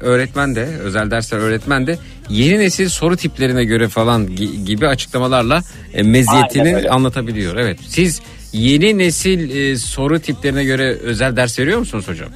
[0.00, 1.98] öğretmen de, özel dersler öğretmen de
[2.30, 5.62] yeni nesil soru tiplerine göre falan gi- gibi açıklamalarla
[6.04, 7.56] meziyetini anlatabiliyor.
[7.56, 7.78] Evet.
[7.88, 8.20] Siz
[8.52, 12.28] yeni nesil soru tiplerine göre özel ders veriyor musunuz hocam?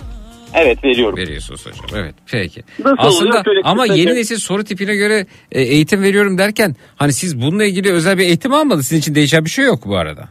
[0.56, 1.16] Evet veriyorum.
[1.16, 2.02] Veriyorsunuz hocam.
[2.02, 2.14] Evet.
[2.32, 2.62] Peki.
[2.78, 3.62] Nasıl Aslında oluyor?
[3.64, 8.18] Ama yeni nesil soru tipine göre e, eğitim veriyorum derken hani siz bununla ilgili özel
[8.18, 8.86] bir eğitim almadınız.
[8.86, 10.28] Sizin için değişen bir şey yok bu arada.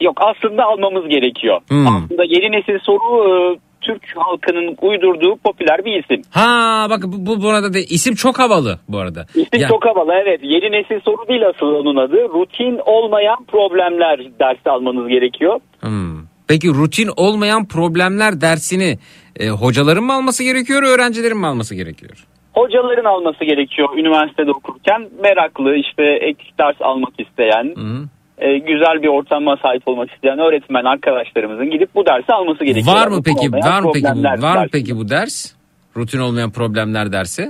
[0.00, 1.60] Yok aslında almamız gerekiyor.
[1.68, 1.86] Hmm.
[1.86, 6.22] Aslında yeni nesil soru e, Türk halkının uydurduğu popüler bir isim.
[6.30, 9.26] Ha bak bu, bu burada de isim çok havalı bu arada.
[9.34, 10.40] İsim Ya- çok havalı evet.
[10.42, 12.16] Yeni nesil soru değil asıl onun adı.
[12.16, 15.60] Rutin olmayan problemler dersi almanız gerekiyor.
[15.80, 16.17] Hmm.
[16.48, 18.98] Peki rutin olmayan problemler dersini
[19.40, 22.26] e, hocaların mı alması gerekiyor, öğrencilerin mi alması gerekiyor?
[22.54, 25.08] Hocaların alması gerekiyor üniversitede okurken.
[25.22, 28.08] Meraklı işte ek ders almak isteyen, Hı.
[28.38, 32.96] e, güzel bir ortama sahip olmak isteyen öğretmen arkadaşlarımızın gidip bu dersi alması gerekiyor.
[32.96, 33.52] Var mı peki?
[33.52, 34.42] Var mı peki bu?
[34.42, 35.52] Var mı peki bu ders?
[35.96, 37.42] Rutin olmayan problemler dersi.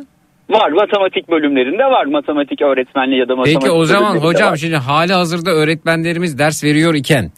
[0.50, 5.12] Var matematik bölümlerinde var matematik öğretmenliği ya da matematik Peki o zaman hocam şimdi hali
[5.12, 7.30] hazırda öğretmenlerimiz ders veriyor iken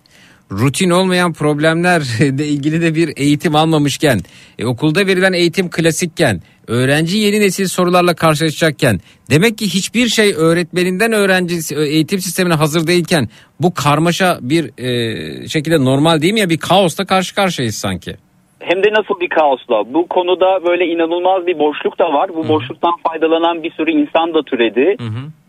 [0.51, 4.19] rutin olmayan problemlerle ilgili de bir eğitim almamışken
[4.59, 8.99] e, okulda verilen eğitim klasikken öğrenci yeni nesil sorularla karşılaşacakken
[9.31, 13.29] demek ki hiçbir şey öğretmeninden öğrenci eğitim sistemine hazır değilken
[13.61, 18.15] bu karmaşa bir e, şekilde normal değil mi ya bir kaosla karşı karşıyayız sanki.
[18.61, 19.95] Hem de nasıl bir kaosla.
[19.95, 22.31] Bu konuda böyle inanılmaz bir boşluk da var.
[22.35, 24.97] Bu boşluktan faydalanan bir sürü insan da türedi.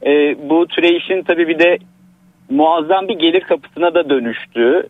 [0.05, 1.77] Ee, bu türeyişin tabii bir de
[2.51, 4.83] muazzam bir gelir kapısına da dönüştü.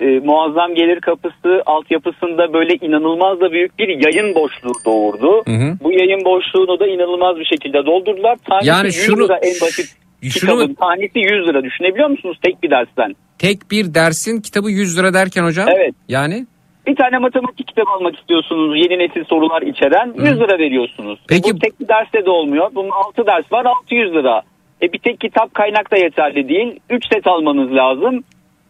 [0.00, 5.42] Ee, muazzam gelir kapısı altyapısında böyle inanılmaz da büyük bir yayın boşluğu doğurdu.
[5.46, 5.74] Hı hı.
[5.82, 8.36] Bu yayın boşluğunu da inanılmaz bir şekilde doldurdular.
[8.50, 9.86] Tanesi Yani 100 şunu- lira en basit
[10.22, 13.14] şunu kitabın tanesi 100 lira düşünebiliyor musunuz tek bir dersten?
[13.38, 15.68] Tek bir dersin kitabı 100 lira derken hocam.
[15.76, 15.94] Evet.
[16.08, 16.46] Yani
[16.86, 21.18] Bir tane matematik kitabı almak istiyorsunuz yeni nesil sorular içeren 100 lira veriyorsunuz.
[21.28, 22.70] Peki- Bu tek bir derste de olmuyor.
[22.74, 24.42] Bunun 6 ders var 600 lira.
[24.82, 26.80] E bir tek kitap kaynak da yeterli değil.
[26.90, 28.24] 3 set almanız lazım.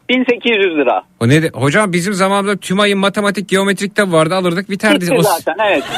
[0.09, 1.03] 1800 lira.
[1.21, 5.01] o ne de- hocam bizim zamanımızda tümayın matematik geometrik kitabı vardı alırdık biterdi.
[5.01, 5.85] Bitti O- zaten evet.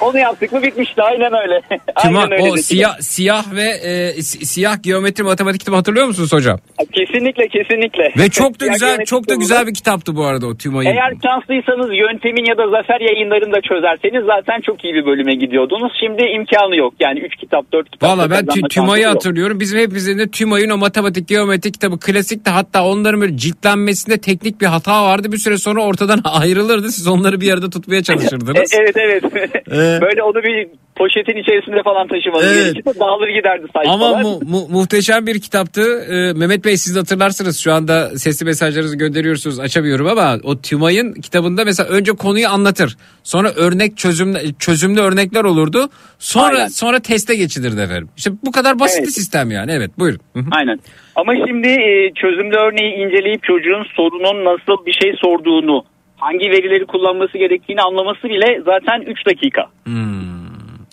[0.00, 1.60] Onu yaptık mı bitmişti aynen öyle.
[2.02, 2.52] Tüma, aynen öyle.
[2.52, 6.58] o siyah siyah ve e, si- siyah geometri matematik kitabı hatırlıyor musunuz hocam?
[6.92, 8.12] Kesinlikle kesinlikle.
[8.18, 10.90] Ve çok da güzel çok da güzel bir kitaptı bu arada o Tümay'ın.
[10.90, 15.92] Eğer şanslıysanız yöntemin ya da zafer yayınlarını da çözerseniz zaten çok iyi bir bölüme gidiyordunuz.
[16.00, 16.94] Şimdi imkanı yok.
[17.00, 18.10] Yani 3 kitap 4 kitap.
[18.10, 19.60] Valla ben Tümay'ı hatırlıyorum.
[19.60, 22.50] Bizim hepimizin de Tümay'ın o matematik geometri kitabı klasikti.
[22.50, 22.84] Hatta
[23.14, 25.32] onların böyle ciltlenmesinde teknik bir hata vardı.
[25.32, 26.92] Bir süre sonra ortadan ayrılırdı.
[26.92, 28.72] Siz onları bir arada tutmaya E, çalışırdınız.
[28.74, 29.24] evet evet.
[29.72, 29.98] Ee?
[30.02, 33.00] Böyle onu bir poşetin içerisinde falan taşımanız Evet.
[33.00, 33.94] dağılır giderdi sayfalar.
[34.12, 35.82] Ama mu- mu- muhteşem bir kitaptı.
[36.10, 37.58] Ee, Mehmet Bey siz de hatırlarsınız.
[37.58, 39.60] Şu anda sesli mesajlarınızı gönderiyorsunuz.
[39.60, 42.96] Açamıyorum ama o Tümay'ın kitabında mesela önce konuyu anlatır.
[43.22, 45.88] Sonra örnek çözümlü, çözümlü örnekler olurdu.
[46.18, 46.68] Sonra Aynen.
[46.68, 48.08] sonra teste geçilirdi efendim.
[48.16, 49.06] İşte bu kadar basit Evet.
[49.08, 49.72] bir sistem yani.
[49.72, 50.20] Evet buyurun.
[50.52, 50.78] Aynen.
[51.16, 55.84] Ama şimdi e, çözümlü örneği inceleyip çocuğun sorunun nasıl bir şey sorduğunu,
[56.16, 59.62] hangi verileri kullanması gerektiğini anlaması bile zaten 3 dakika.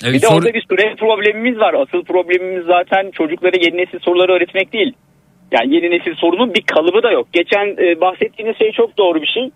[0.03, 1.73] Evet, Bir de soru- orada bir süre problemimiz var.
[1.73, 4.93] Asıl problemimiz zaten çocuklara yeni nesil soruları öğretmek değil.
[5.51, 7.27] Yani yeni nesil sorunun bir kalıbı da yok.
[7.33, 9.49] Geçen e, bahsettiğiniz şey çok doğru bir şey.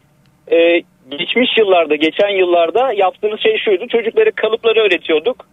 [0.52, 0.82] E,
[1.12, 3.88] geçmiş yıllarda, geçen yıllarda yaptığımız şey şuydu.
[3.88, 5.46] Çocuklara kalıpları öğretiyorduk,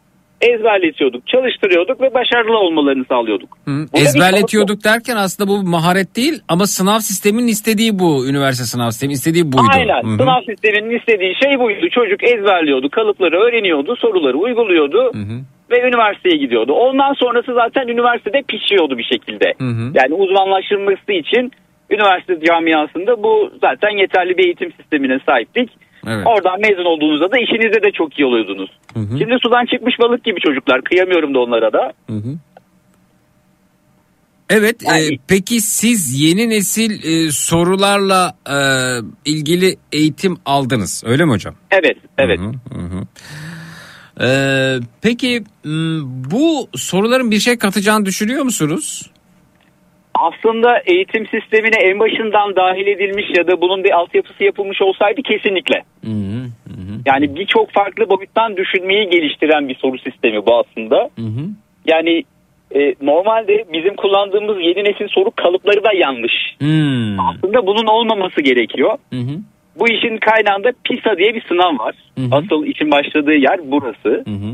[0.42, 3.58] ezberletiyorduk, çalıştırıyorduk ve başarılı olmalarını sağlıyorduk.
[3.64, 3.88] Hı, yok.
[3.94, 9.44] ezberletiyorduk derken aslında bu maharet değil ama sınav sisteminin istediği bu üniversite sınav sistemi istediği
[9.52, 9.72] buydu.
[9.74, 10.02] Aynen.
[10.02, 10.16] Hı hı.
[10.16, 11.88] Sınav sisteminin istediği şey buydu.
[11.90, 15.12] Çocuk ezberliyordu, kalıpları öğreniyordu, soruları uyguluyordu
[15.70, 16.72] ve üniversiteye gidiyordu.
[16.72, 19.54] Ondan sonrası zaten üniversitede pişiyordu bir şekilde.
[19.58, 19.90] Hı hı.
[19.94, 21.52] Yani uzmanlaştırması için
[21.90, 25.70] üniversite camiasında bu zaten yeterli bir eğitim sistemine sahiptik.
[26.06, 26.26] Evet.
[26.26, 28.70] Oradan mezun olduğunuzda da işinizde de çok iyi oluyordunuz.
[28.94, 29.18] hı.
[29.18, 30.82] Şimdi sudan çıkmış balık gibi çocuklar.
[30.82, 31.92] Kıyamıyorum da onlara da.
[32.10, 32.38] Hı hı.
[34.50, 38.56] Evet Yani- e, peki siz yeni nesil e, sorularla e,
[39.24, 41.54] ilgili eğitim aldınız öyle mi hocam?
[41.70, 42.40] Evet, evet.
[42.40, 43.06] Hı hı, hı hı.
[44.20, 44.28] E,
[45.02, 45.44] peki
[46.30, 49.10] bu soruların bir şey katacağını düşünüyor musunuz?
[50.22, 55.82] Aslında eğitim sistemine en başından dahil edilmiş ya da bunun bir altyapısı yapılmış olsaydı kesinlikle.
[56.04, 56.42] Hı hı,
[57.06, 60.96] Yani birçok farklı boyuttan düşünmeyi geliştiren bir soru sistemi bu aslında.
[61.18, 61.44] hı, hı.
[61.86, 62.22] Yani
[62.74, 66.32] e, normalde bizim kullandığımız yeni nesil soru kalıpları da yanlış.
[66.58, 68.90] Hmm, Aslında bunun olmaması gerekiyor.
[69.12, 69.34] hı hı,
[69.78, 71.94] Bu işin kaynağında PISA diye bir sınav var.
[72.18, 72.28] Hı hı.
[72.32, 74.08] Asıl işin başladığı yer burası.
[74.08, 74.50] hı hı.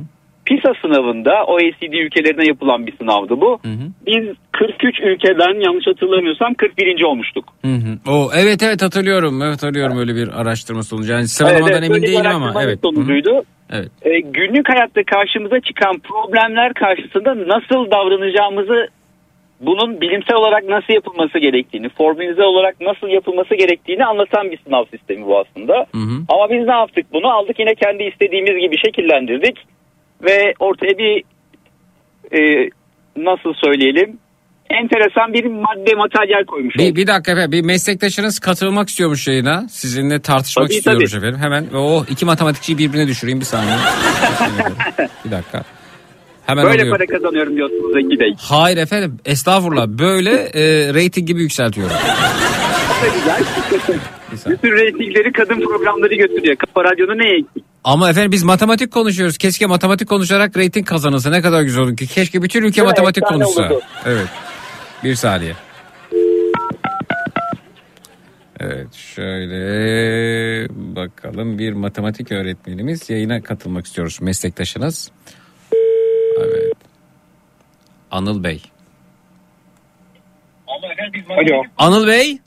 [0.48, 3.60] PISA sınavında OECD ülkelerine yapılan bir sınavdı bu.
[4.06, 7.02] Biz 43 ülkeden yanlış hatırlamıyorsam 41.
[7.02, 7.44] olmuştuk.
[7.64, 8.12] Hı hı.
[8.12, 9.42] O evet evet hatırlıyorum.
[9.42, 11.12] Evet hatırlıyorum öyle bir araştırma sonucu.
[11.12, 12.78] Yani sıralamadan Evet, emin böyle bir değilim ama evet.
[12.84, 12.94] Hı hı.
[12.94, 13.42] sonucuydu.
[13.72, 13.90] Evet.
[14.02, 18.88] E, günlük hayatta karşımıza çıkan problemler karşısında nasıl davranacağımızı
[19.60, 25.26] bunun bilimsel olarak nasıl yapılması gerektiğini, formülize olarak nasıl yapılması gerektiğini anlatan bir sınav sistemi
[25.26, 25.74] bu aslında.
[25.74, 26.16] Hı hı.
[26.28, 27.28] Ama biz ne yaptık bunu?
[27.32, 29.58] Aldık yine kendi istediğimiz gibi şekillendirdik
[30.22, 31.22] ve ortaya bir
[32.32, 32.70] e,
[33.16, 34.18] nasıl söyleyelim
[34.70, 37.52] enteresan bir madde materyal koymuş Bir, bir dakika efendim.
[37.52, 39.68] Bir meslektaşınız katılmak istiyormuş yayına.
[39.68, 41.18] Sizinle tartışmak Tabii, istiyormuş tabii.
[41.26, 41.40] efendim.
[41.40, 43.76] Hemen o iki matematikçiyi birbirine düşüreyim bir saniye.
[45.24, 45.64] bir dakika.
[46.46, 46.98] Hemen Böyle alıyorum.
[46.98, 48.34] para kazanıyorum diyorsunuz Zeki Bey.
[48.40, 51.96] Hayır efendim estağfurullah böyle e, reyting gibi yükseltiyorum.
[54.46, 56.56] Bütün reytingleri kadın programları götürüyor.
[56.56, 57.64] Kafa Radyo'da ne eksik?
[57.84, 59.38] Ama efendim biz matematik konuşuyoruz.
[59.38, 62.06] Keşke matematik konuşarak reyting kazanılsa ne kadar güzel olur ki.
[62.06, 62.86] Keşke bütün ülke mi?
[62.86, 63.62] matematik konuşsa.
[63.62, 63.80] olurdu.
[64.06, 64.26] Evet.
[65.04, 65.52] Bir saniye.
[68.60, 69.58] Evet şöyle
[70.96, 75.10] bakalım bir matematik öğretmenimiz yayına katılmak istiyoruz meslektaşınız.
[76.40, 76.72] Evet.
[78.10, 78.62] Anıl Bey.
[81.28, 81.62] Alo.
[81.78, 82.38] Anıl Bey.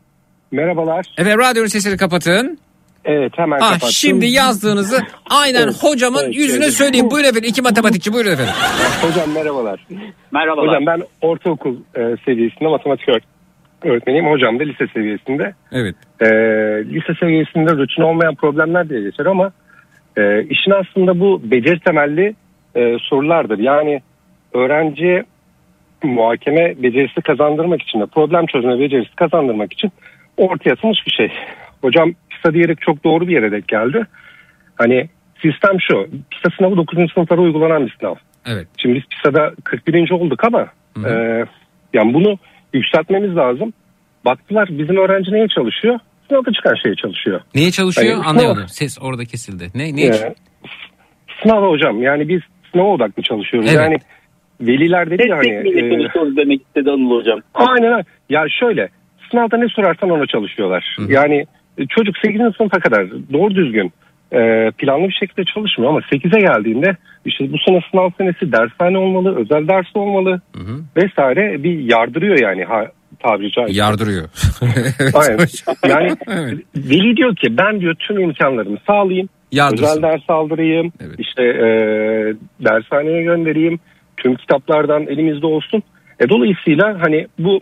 [0.52, 1.06] Merhabalar.
[1.18, 2.58] Evet radyonun sesini kapatın.
[3.06, 3.90] Evet hemen Ha, kapattım.
[3.92, 5.00] şimdi yazdığınızı
[5.30, 6.74] aynen Evet, hocamın evet, yüzüne evet.
[6.74, 7.12] söyleyeyim.
[7.12, 8.54] Buyurun efendim iki matematikçi buyurun efendim.
[9.02, 9.88] Hocam merhabalar.
[10.32, 10.68] Merhabalar.
[10.68, 13.24] Hocam ben ortaokul e, seviyesinde matematik öğret-
[13.84, 14.26] öğretmeniyim.
[14.26, 15.54] Hocam da lise seviyesinde.
[15.72, 15.96] Evet.
[16.20, 16.26] E,
[16.94, 19.52] lise seviyesinde rutin olmayan problemler diye geçer ama
[20.18, 22.36] e, işin aslında bu beceri temelli
[22.76, 23.60] e, sorulardır.
[23.60, 24.02] Yani
[24.54, 25.24] öğrenciye
[26.04, 29.92] muhakeme becerisi kazandırmak için de problem çözme becerisi kazandırmak için
[30.38, 31.32] ortaya atılmış bir şey.
[31.82, 34.06] Hocam PISA diyerek çok doğru bir yere denk geldi.
[34.76, 35.10] Hani
[35.42, 36.08] sistem şu.
[36.32, 36.98] PISA sınavı 9.
[37.14, 38.16] sınıflara uygulanan bir sınav.
[38.46, 38.68] Evet.
[38.78, 40.12] Şimdi biz PISA'da 41.
[40.12, 40.68] olduk ama
[41.08, 41.12] e,
[41.94, 42.38] yani bunu
[42.74, 43.74] yükseltmemiz lazım.
[44.26, 46.00] Baktılar bizim öğrenci neye çalışıyor?
[46.28, 47.42] Sınavda çıkan şeye çalışıyor.
[47.56, 48.68] Neye çalışıyor Hayır, anlayamadım.
[48.68, 49.68] Ses orada kesildi.
[49.76, 50.06] Ne ne?
[50.06, 50.34] Ee,
[51.44, 52.42] sınava hocam yani biz
[52.72, 53.70] sınava odaklı çalışıyoruz.
[53.70, 53.82] Evet.
[53.82, 53.98] Yani
[54.62, 55.70] veliler dedi ya hani.
[55.70, 57.40] E, çalışıyoruz demek istedi Anıl Hocam.
[57.54, 58.04] aynen öyle.
[58.30, 58.90] Ya şöyle
[59.32, 60.98] sınavda ne sorarsan ona çalışıyorlar.
[61.08, 61.46] Yani
[61.78, 62.42] e, çocuk 8.
[62.58, 63.94] sınıfa kadar doğru düzgün
[64.32, 69.40] e, planlı bir şekilde çalışmıyor ama 8'e geldiğinde işte bu sene sınav senesi dershane olmalı,
[69.40, 70.42] özel ders olmalı
[70.98, 72.88] vesaire bir yardırıyor yani ha,
[73.20, 73.80] tabiri caizse.
[73.80, 74.24] Yardırıyor.
[75.14, 75.48] Aynen.
[75.88, 76.60] Yani Evet.
[76.76, 79.30] veli diyor ki ben diyor tüm imkanlarımı sağlayayım.
[79.52, 79.84] Yardırsın.
[79.84, 80.92] Özel ders aldırayım.
[81.00, 81.16] Evet.
[81.20, 81.68] işte e,
[82.60, 83.80] dershaneye göndereyim.
[84.18, 85.84] Tüm kitaplardan elimizde olsun.
[86.20, 87.60] E, dolayısıyla hani bu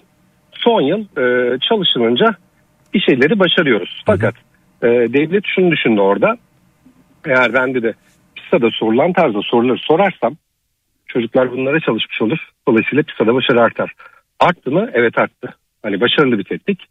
[0.59, 2.25] son yıl e, çalışılınca
[2.93, 4.03] bir şeyleri başarıyoruz.
[4.05, 4.35] Fakat
[4.83, 6.37] e, devlet şunu düşündü orada.
[7.25, 7.93] Eğer ben de
[8.35, 10.35] PISA'da sorulan tarzda soruları sorarsam
[11.07, 12.49] çocuklar bunlara çalışmış olur.
[12.67, 13.91] Dolayısıyla PISA'da başarı artar.
[14.39, 14.89] Arttı mı?
[14.93, 15.55] Evet arttı.
[15.83, 16.85] Hani başarılı bir teknik.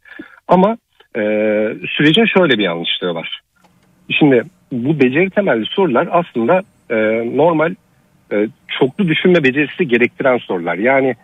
[0.49, 0.77] Ama
[1.17, 1.23] e,
[1.97, 3.41] sürecin şöyle bir yanlışlığı var.
[4.11, 6.97] Şimdi bu beceri temelli sorular aslında e,
[7.37, 7.75] normal
[8.33, 10.75] e, çoklu düşünme becerisi gerektiren sorular.
[10.75, 11.15] Yani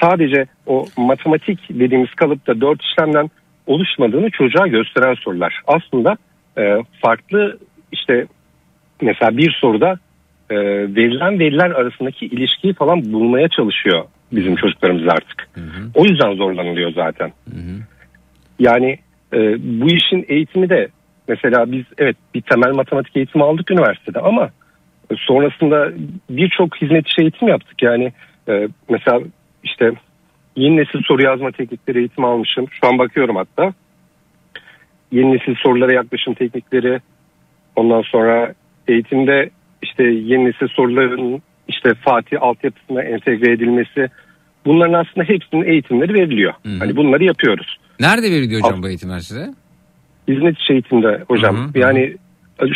[0.00, 3.30] sadece o matematik dediğimiz kalıpta dört işlemden
[3.66, 5.60] oluşmadığını çocuğa gösteren sorular.
[5.66, 6.16] Aslında
[6.58, 7.58] e, farklı
[7.92, 8.26] işte
[9.02, 9.98] mesela bir soruda
[10.50, 10.56] e,
[10.94, 15.48] verilen veriler arasındaki ilişkiyi falan bulmaya çalışıyor bizim çocuklarımız artık.
[15.94, 17.32] O yüzden zorlanılıyor zaten.
[18.58, 18.98] Yani
[19.32, 19.38] e,
[19.80, 20.88] bu işin eğitimi de
[21.28, 24.50] mesela biz evet bir temel matematik eğitimi aldık üniversitede ama
[25.16, 25.92] sonrasında
[26.30, 27.82] birçok hizmet işi eğitim yaptık.
[27.82, 28.12] Yani
[28.48, 29.20] e, mesela
[29.64, 29.92] işte
[30.56, 32.66] yeni nesil soru yazma teknikleri eğitimi almışım.
[32.70, 33.74] Şu an bakıyorum hatta.
[35.12, 37.00] Yeni nesil sorulara yaklaşım teknikleri
[37.76, 38.54] ondan sonra
[38.88, 39.50] eğitimde
[39.82, 44.08] işte yeni nesil soruların işte Fatih altyapısına entegre edilmesi
[44.64, 46.52] bunların aslında hepsinin eğitimleri veriliyor.
[46.78, 47.76] Hani bunları yapıyoruz.
[48.00, 49.54] Nerede veriliyor hocam bu eğitimler size?
[50.28, 51.56] Hizmet içi eğitimde hocam.
[51.56, 52.16] Hı hı, yani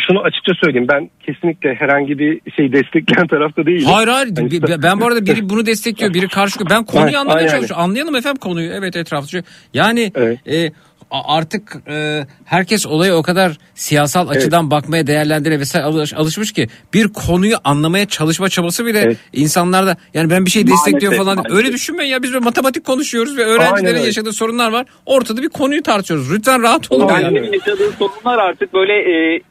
[0.07, 3.87] şunu açıkça söyleyeyim ben kesinlikle herhangi bir şey destekleyen tarafta değilim.
[3.87, 7.17] Hayır hayır Bi- işte- ben bu arada biri bunu destekliyor biri karşı ben konuyu Aynen,
[7.19, 7.49] anlamaya aynen.
[7.57, 7.83] çalışıyorum.
[7.83, 8.71] Anlayalım efendim konuyu.
[8.73, 9.43] Evet etraflıca.
[9.73, 10.11] Yani
[10.47, 10.71] e,
[11.11, 16.67] a- artık e, herkes olaya o kadar siyasal açıdan bakmaya değerlendire vesaire alış- alışmış ki
[16.93, 21.73] bir konuyu anlamaya çalışma çabası bile insanlarda yani ben bir şey destekliyorum Maalesef, falan öyle
[21.73, 24.05] düşünmeyin ya biz böyle matematik konuşuyoruz ve öğrencilerin öyle.
[24.05, 24.85] yaşadığı sorunlar var.
[25.05, 26.33] Ortada bir konuyu tartışıyoruz.
[26.33, 27.07] Lütfen rahat olun.
[27.07, 27.19] Ya.
[27.19, 29.41] Yani yaşadığı sorunlar artık böyle e,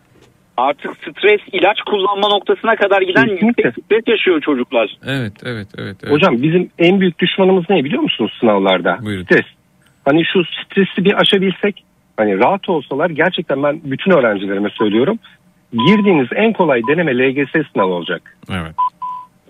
[0.57, 4.97] artık stres ilaç kullanma noktasına kadar giden yüksek stres yaşıyor çocuklar.
[5.07, 5.97] Evet evet evet.
[6.03, 6.13] evet.
[6.13, 8.99] Hocam bizim en büyük düşmanımız ne biliyor musunuz sınavlarda?
[9.25, 9.47] Stres.
[10.05, 11.85] Hani şu stresi bir aşabilsek
[12.17, 15.19] hani rahat olsalar gerçekten ben bütün öğrencilerime söylüyorum.
[15.73, 18.37] Girdiğiniz en kolay deneme LGS sınavı olacak.
[18.51, 18.75] Evet.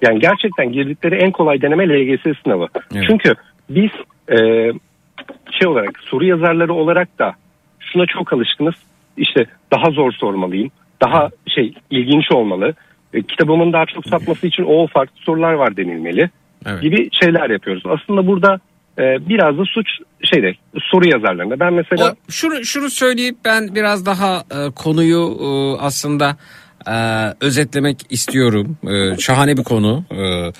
[0.02, 2.66] Yani gerçekten girdikleri en kolay deneme LGS sınavı.
[2.94, 3.04] Evet.
[3.08, 3.34] Çünkü
[3.70, 3.90] biz
[4.28, 4.36] e,
[5.50, 7.34] şey olarak soru yazarları olarak da
[7.80, 8.74] şuna çok alışkınız.
[9.16, 10.70] İşte daha zor sormalıyım.
[11.02, 12.74] Daha şey ilginç olmalı.
[13.14, 16.30] E, kitabımın daha çok satması için o farklı sorular var denilmeli
[16.66, 16.82] Evet.
[16.82, 17.82] gibi şeyler yapıyoruz.
[17.86, 18.60] Aslında burada
[18.98, 19.86] e, biraz da suç
[20.24, 20.54] şeyde
[20.90, 21.60] soru yazarlarında.
[21.60, 25.46] Ben mesela O, şunu şunu söyleyip ben biraz daha e, konuyu e,
[25.80, 26.36] aslında
[26.88, 26.96] e,
[27.40, 28.76] özetlemek istiyorum.
[28.88, 30.04] E, şahane bir konu.
[30.10, 30.52] E,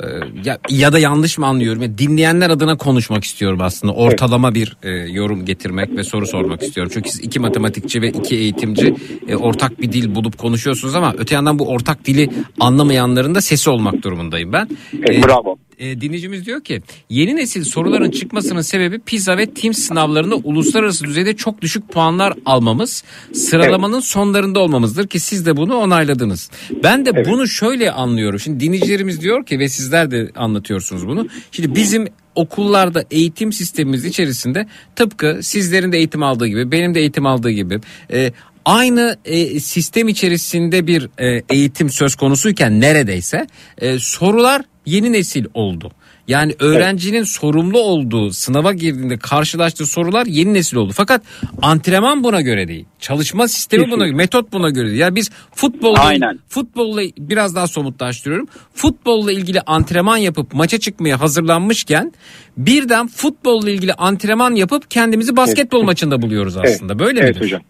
[0.00, 0.06] e,
[0.44, 1.98] ya, ya da yanlış mı anlıyorum?
[1.98, 3.92] Dinleyenler adına konuşmak istiyorum aslında.
[3.92, 6.92] Ortalama bir e, yorum getirmek ve soru sormak istiyorum.
[6.94, 8.94] Çünkü siz iki matematikçi ve iki eğitimci
[9.28, 13.70] e, ortak bir dil bulup konuşuyorsunuz ama öte yandan bu ortak dili anlamayanların da sesi
[13.70, 14.68] olmak durumundayım ben.
[15.08, 15.56] E, Bravo.
[15.78, 21.36] E, dinleyicimiz diyor ki yeni nesil soruların çıkmasının sebebi PISA ve TIMSS sınavlarında uluslararası düzeyde
[21.36, 26.50] çok düşük puanlar almamız, sıralamanın sonlarında olmamızdır ki siz de bunu onayladınız.
[26.82, 28.40] Ben de bunu şöyle anlıyorum.
[28.40, 31.28] Şimdi dinleyicilerimiz diyor ki ve sizler de anlatıyorsunuz bunu.
[31.52, 37.26] Şimdi bizim okullarda eğitim sistemimiz içerisinde tıpkı sizlerin de eğitim aldığı gibi benim de eğitim
[37.26, 37.80] aldığı gibi
[38.12, 38.32] e,
[38.64, 43.46] aynı e, sistem içerisinde bir e, eğitim söz konusuyken neredeyse
[43.78, 45.90] e, sorular yeni nesil oldu.
[46.28, 50.92] Yani öğrencinin sorumlu olduğu sınava girdiğinde karşılaştığı sorular yeni nesil oldu.
[50.94, 51.22] Fakat
[51.62, 52.84] antrenman buna göre değil.
[53.00, 54.98] Çalışma sistemi buna göre, metot buna göre değil.
[54.98, 56.38] Yani biz futbolla Aynen.
[56.48, 58.48] futbolla biraz daha somutlaştırıyorum.
[58.74, 62.12] Futbolla ilgili antrenman yapıp maça çıkmaya hazırlanmışken
[62.56, 66.98] birden futbolla ilgili antrenman yapıp kendimizi basketbol maçında buluyoruz aslında.
[66.98, 67.46] Böyle evet midir?
[67.46, 67.62] hocam.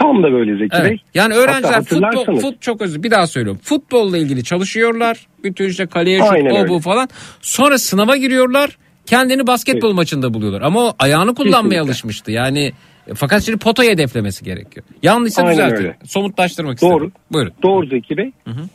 [0.00, 0.90] Tam da böyle Zeki Evet.
[0.90, 0.98] Bey.
[1.14, 3.60] Yani Hatta öğrenciler futbol, fut, çok özür bir daha söylüyorum.
[3.64, 5.26] Futbolla ilgili çalışıyorlar.
[5.44, 7.08] Bütün işte kaleye şut o bu falan.
[7.40, 8.78] Sonra sınava giriyorlar.
[9.06, 10.60] Kendini basketbol maçında buluyorlar.
[10.60, 11.80] Ama o ayağını kullanmaya Kesinlikle.
[11.80, 12.30] alışmıştı.
[12.30, 12.72] Yani
[13.06, 14.86] e, fakat şimdi potayı hedeflemesi gerekiyor.
[15.02, 15.76] Yanlışsa Aynen düzeltin.
[15.76, 15.96] öyle.
[16.04, 16.94] Somutlaştırmak Doğru.
[17.04, 17.12] istedim.
[17.32, 17.52] Buyurun.
[17.62, 18.32] Doğru Zeki Bey.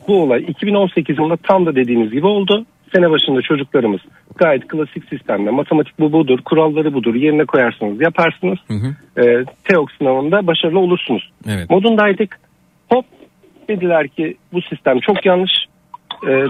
[0.08, 2.66] Bu olay 2018 yılında tam da dediğiniz gibi oldu.
[2.94, 4.00] Sene başında çocuklarımız
[4.36, 8.58] gayet klasik sistemle matematik bu budur, kuralları budur yerine koyarsınız yaparsınız.
[9.18, 11.30] Ee, TEOK sınavında başarılı olursunuz.
[11.48, 11.70] Evet.
[11.70, 12.38] Modundaydık.
[12.92, 13.04] Hop
[13.68, 15.52] dediler ki bu sistem çok yanlış.
[16.28, 16.44] Ee,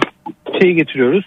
[0.60, 1.24] şeyi getiriyoruz.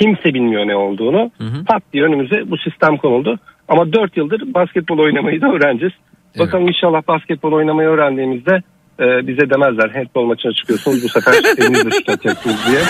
[0.00, 1.30] Kimse bilmiyor ne olduğunu.
[1.66, 3.38] Pat diye önümüze bu sistem konuldu.
[3.68, 5.94] Ama 4 yıldır basketbol oynamayı da öğreneceğiz.
[6.38, 8.62] Bakalım inşallah basketbol oynamayı öğrendiğimizde
[9.00, 12.80] e, bize demezler handbol maçına çıkıyorsunuz bu sefer elinizle şut atacaksınız diye.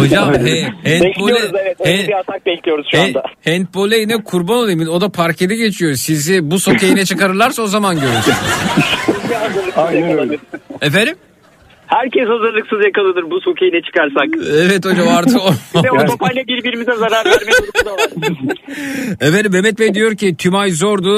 [0.00, 1.76] Hocam he, handbole, Bekliyoruz evet.
[1.84, 3.22] He- bir atak bekliyoruz şu he- anda.
[3.44, 4.88] handbole yine kurban olayım.
[4.88, 5.94] O da parkede geçiyor.
[5.94, 8.36] Sizi bu sokeyine çıkarırlarsa o zaman görürsünüz.
[9.76, 10.38] Aynen öyle.
[10.82, 11.14] Efendim?
[11.86, 14.28] Herkes hazırlıksız yakalanır bu sokeyle çıkarsak.
[14.66, 15.50] Evet hocam artık o.
[15.82, 15.96] De o
[16.48, 18.08] birbirimize zarar verme durumu da var.
[19.28, 21.12] Efendim Mehmet Bey diyor ki Tümay zordu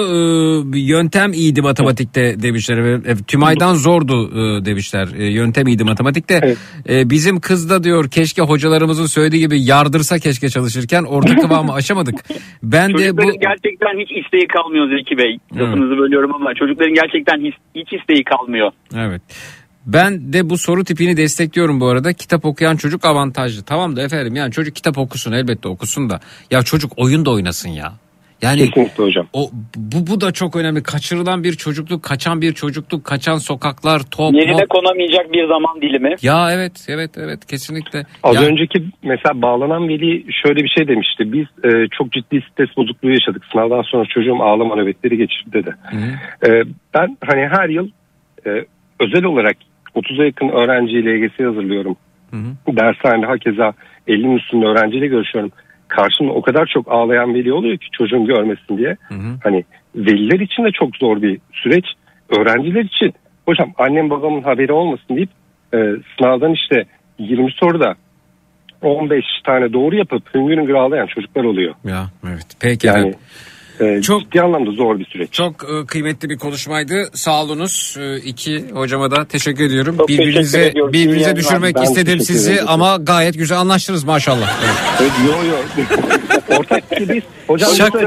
[0.75, 2.79] e, yöntem iyiydi matematikte demişler.
[2.79, 6.55] E, Tümay'dan zordu e, demişler E, yöntem iyiydi matematikte.
[6.89, 12.15] E, bizim kız da diyor keşke hocalarımızın söylediği gibi yardırsa keşke çalışırken orta kıvamı aşamadık.
[12.63, 15.39] Ben de bu gerçekten hiç isteği kalmıyor Zeki Bey.
[15.53, 18.71] Lafınızı bölüyorum ama çocukların gerçekten hiç, hiç isteği kalmıyor.
[18.97, 19.23] Evet.
[19.87, 22.13] Ben de bu soru tipini destekliyorum bu arada.
[22.13, 23.63] Kitap okuyan çocuk avantajlı.
[23.65, 26.21] Tamam da efendim yani çocuk kitap okusun elbette okusun da.
[26.51, 27.93] Ya çocuk oyun da oynasın ya.
[28.43, 29.27] Yani Kesinlikle hocam.
[29.33, 30.83] o bu bu da çok önemli.
[30.83, 34.35] Kaçırılan bir çocukluk, kaçan bir çocukluk, kaçan sokaklar, top.
[34.35, 34.69] Yerine mop.
[34.69, 36.15] konamayacak bir zaman dilimi.
[36.23, 38.03] Ya evet, evet, evet kesinlikle.
[38.23, 41.33] Az Ya- önceki mesela bağlanan veli şöyle bir şey demişti.
[41.33, 43.43] Biz e, çok ciddi stres bozukluğu yaşadık.
[43.53, 45.75] Sınavdan sonra çocuğum ağlama nöbetleri geçirdi dedi.
[46.47, 46.49] E,
[46.95, 47.89] ben hani her yıl
[48.47, 48.51] e,
[49.01, 49.57] özel olarak
[49.97, 51.97] 30'a yakın öğrenciyle LGS'ye hazırlıyorum.
[52.69, 53.73] Dershanede hakeza
[54.09, 55.53] 50'nin üstünde öğrenciyle görüşüyorum.
[55.89, 58.97] Karşımda o kadar çok ağlayan veli oluyor ki çocuğum görmesin diye.
[59.43, 59.65] Hani
[59.95, 61.85] veliler için de çok zor bir süreç.
[62.39, 63.15] Öğrenciler için
[63.47, 65.31] hocam annem babamın haberi olmasın deyip
[65.75, 65.79] e,
[66.19, 66.85] sınavdan işte
[67.19, 67.95] 20 soruda
[68.83, 71.75] 15 tane doğru yapıp hüngür hüngür ağlayan çocuklar oluyor.
[71.85, 72.47] Ya evet.
[72.61, 73.19] Peki Yani efendim.
[73.81, 75.33] E, Çok- ciddi anlamda zor bir süreç.
[75.33, 77.11] Çok e, kıymetli bir konuşmaydı.
[77.15, 77.97] Sağ olunuz.
[78.01, 79.97] E, iki hocama da teşekkür ediyorum.
[79.99, 80.93] Çok birbirinize teşekkür ediyorum.
[80.93, 82.65] birbirinize İyi düşürmek Ben istedim sizi ederim.
[82.69, 84.55] ama gayet güzel anlaştınız maşallah.
[85.01, 85.13] Evet.
[85.27, 85.57] Yo yo.
[86.59, 88.01] Ortak biz hocam Şaka-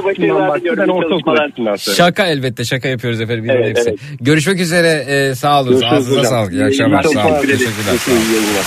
[0.77, 1.77] ben ortaokul.
[1.95, 3.43] Şaka elbette şaka yapıyoruz efendim.
[3.43, 3.89] bir Evet, hepsi.
[3.89, 3.99] evet.
[4.21, 5.05] Görüşmek üzere.
[5.07, 5.69] E, sağ olun.
[5.69, 6.31] Görüşürüz Ağzınıza hocam.
[6.31, 6.53] sağlık.
[6.53, 7.03] İyi akşamlar.
[7.03, 7.17] Sağ olun.
[7.19, 7.59] Teşekkür ederiz.
[7.59, 7.97] Teşekkürler.
[8.05, 8.19] Sağ olun.
[8.21, 8.65] İyi yayınlar.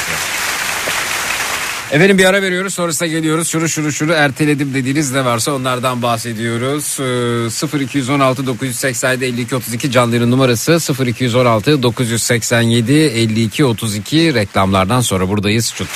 [1.93, 3.49] Efendim bir ara veriyoruz sonrasında geliyoruz.
[3.49, 7.01] Şunu şunu şunu erteledim dediğiniz ne varsa onlardan bahsediyoruz.
[7.01, 15.75] Ee, 0216 987 52 32 canlı numarası 0216 987 52 32 reklamlardan sonra buradayız.
[15.75, 15.89] Çut.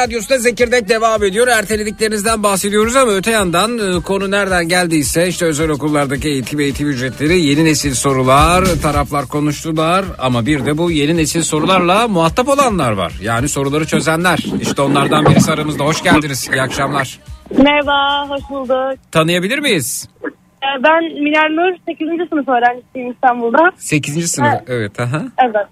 [0.00, 1.48] Radyosunda Zekirdek devam ediyor.
[1.48, 7.40] Ertelediklerinizden bahsediyoruz ama öte yandan e, konu nereden geldiyse işte özel okullardaki eğitim eğitim ücretleri
[7.40, 13.12] yeni nesil sorular taraflar konuştular ama bir de bu yeni nesil sorularla muhatap olanlar var.
[13.22, 14.38] Yani soruları çözenler.
[14.62, 15.84] İşte onlardan birisi aramızda.
[15.84, 16.48] Hoş geldiniz.
[16.52, 17.18] İyi akşamlar.
[17.58, 18.98] Merhaba, hoş bulduk.
[19.12, 20.08] Tanıyabilir miyiz?
[20.24, 22.28] Ee, Ben Miner Nur, 8.
[22.30, 23.58] sınıf öğrencisiyim İstanbul'da.
[23.78, 24.30] 8.
[24.30, 24.48] sınıf.
[24.52, 24.62] Evet.
[24.68, 25.00] Evet.
[25.00, 25.22] Aha.
[25.44, 25.66] Evet.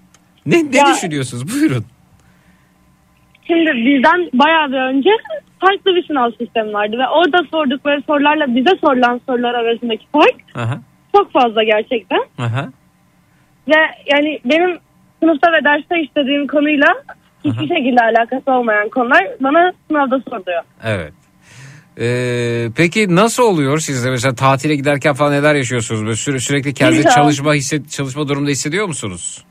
[0.45, 1.53] Ne, ne Ya- düşünüyorsunuz?
[1.53, 1.85] Buyurun.
[3.49, 5.09] Şimdi bizden bayağı bir önce
[5.59, 10.81] farklı bir sınav sistemi vardı ve orada sordukları sorularla bize sorulan sorular arasındaki fark Aha.
[11.15, 12.23] çok fazla gerçekten.
[12.37, 12.69] Aha.
[13.67, 13.79] Ve
[14.13, 14.77] yani benim
[15.19, 16.87] sınıfta ve derste işlediğim konuyla
[17.45, 20.63] hiçbir şekilde alakası olmayan konular bana sınavda soruluyor.
[20.83, 21.13] Evet.
[22.01, 26.03] Ee, peki nasıl oluyor sizde mesela tatile giderken falan neler yaşıyorsunuz?
[26.03, 29.43] Böyle süre, sürekli kendinizi çalışma hisset, çalışma durumunda hissediyor musunuz?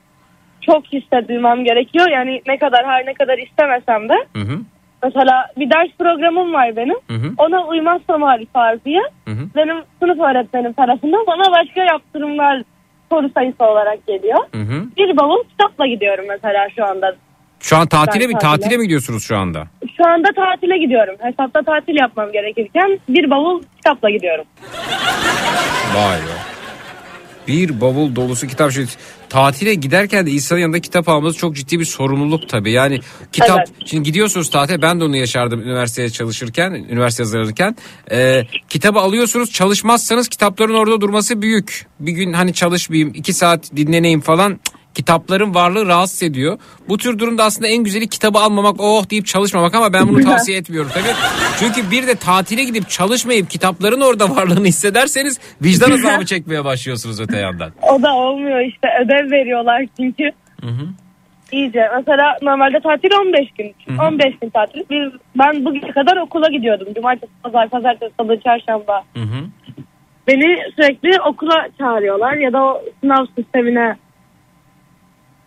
[0.73, 2.09] Çok hissetmem gerekiyor.
[2.11, 4.59] Yani ne kadar her ne kadar istemesem de Hı hı.
[5.03, 6.97] Mesela bir ders programım var benim.
[7.09, 7.32] Hı hı.
[7.39, 12.62] Ona uymazsam Arif Arfiye benim sınıf öğretmenim tarafından bana başka yaptırımlar
[13.12, 14.39] soru sayısı olarak geliyor.
[14.55, 14.85] Hı hı.
[14.97, 17.15] Bir bavul kitapla gidiyorum mesela şu anda.
[17.61, 18.51] Şu an tatile Ben mi tatile.
[18.51, 19.65] tatile mi gidiyorsunuz şu anda?
[19.97, 21.15] Şu anda tatile gidiyorum.
[21.20, 24.45] Hesapta tatil yapmam gerekirken bir bavul kitapla gidiyorum.
[25.95, 26.36] Vay be.
[27.49, 28.70] Bir bavul dolusu kitap.
[28.73, 28.85] Şey,
[29.29, 32.73] tatile giderken de insanın yanında kitap alması çok ciddi bir sorumluluk tabii.
[32.73, 33.01] Yani
[33.33, 33.69] kitap Evet.
[33.87, 37.77] şimdi gidiyorsunuz tatile ben de onu yaşardım üniversiteye çalışırken, üniversite hazırlanırken.
[38.11, 41.87] Ee, kitabı alıyorsunuz çalışmazsanız kitapların orada durması büyük.
[42.01, 46.59] Bir gün hani çalışmayayım iki saat dinleneyim falan Cık, kitapların varlığı rahatsız ediyor.
[46.89, 50.59] Bu tür durumda aslında en güzeli kitabı almamak oh deyip çalışmamak ama ben bunu tavsiye
[50.59, 51.15] etmiyorum tabii.
[51.59, 57.36] Çünkü bir de tatile gidip çalışmayıp kitapların orada varlığını hissederseniz vicdan azabı çekmeye başlıyorsunuz öte
[57.36, 57.73] yandan.
[57.82, 60.32] O da olmuyor işte ödev veriyorlar çünkü.
[61.52, 61.89] İyice.
[61.97, 63.74] Mesela normalde tatil 15 gün.
[63.98, 64.82] 15 gün tatil.
[64.90, 66.89] Biz, ben bugüne kadar okula gidiyordum.
[66.94, 69.02] Cumartesi, pazar, pazartesi, salı, çarşamba.
[69.15, 69.47] Hı hı.
[70.27, 73.97] Beni sürekli okula çağırıyorlar ya da o sınav sistemine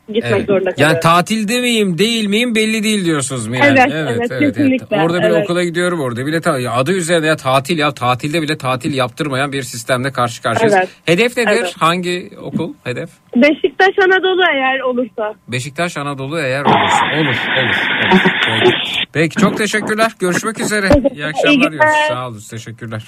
[0.07, 0.45] gitmek Evet.
[0.47, 0.99] zorunda Yani kalıyorum.
[1.01, 3.79] tatilde miyim değil miyim belli değil diyorsunuz mu yani?
[3.79, 3.91] Evet,
[4.29, 5.43] evet, kesinlikle, Orada bile evet.
[5.43, 9.63] okula gidiyorum orada bile ta- adı üzerinde ya tatil ya tatilde bile tatil yaptırmayan bir
[9.63, 10.75] sistemle karşı karşıyayız.
[10.77, 10.89] Evet.
[11.05, 11.49] Hedef nedir?
[11.59, 11.73] Evet.
[11.79, 13.09] Hangi okul hedef?
[13.35, 15.33] Beşiktaş Anadolu eğer olursa.
[15.47, 17.05] Beşiktaş Anadolu eğer olursa.
[17.15, 17.75] Olur, olur.
[18.61, 18.71] olur.
[18.73, 18.81] Peki.
[19.13, 20.11] Peki çok teşekkürler.
[20.19, 20.89] Görüşmek üzere.
[21.13, 21.79] İyi akşamlar İyi.
[22.09, 22.41] Sağ olun.
[22.49, 23.03] Teşekkürler.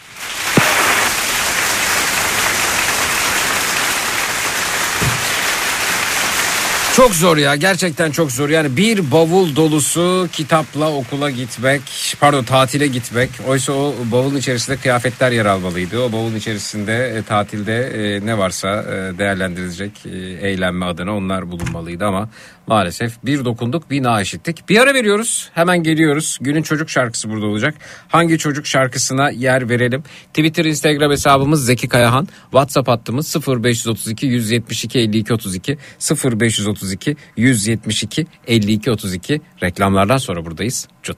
[6.96, 8.50] Çok zor ya gerçekten çok zor.
[8.50, 11.82] Yani bir bavul dolusu kitapla okula gitmek
[12.20, 13.30] pardon tatile gitmek.
[13.48, 16.00] Oysa o bavulun içerisinde kıyafetler yer almalıydı.
[16.00, 20.18] O bavulun içerisinde e, tatilde e, ne varsa e, değerlendirilecek e,
[20.50, 22.06] eğlenme adına onlar bulunmalıydı.
[22.06, 22.30] Ama
[22.68, 24.70] maalesef bir dokunduk bir na işittik.
[24.70, 26.38] Bir ara veriyoruz hemen geliyoruz.
[26.42, 27.76] Günün çocuk şarkısı burada olacak.
[28.08, 30.04] Hangi çocuk şarkısına yer verelim?
[30.28, 32.28] Twitter Instagram hesabımız Zeki Kayahan.
[32.42, 35.78] WhatsApp hattımız 0532 172 52 32
[36.24, 40.88] 0532 172 52 32 reklamlardan sonra buradayız.
[41.04, 41.18] Cut.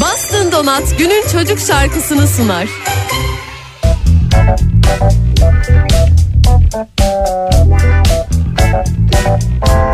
[0.00, 2.68] Bastın Donat günün çocuk şarkısını sunar.
[9.14, 9.93] Rahatsız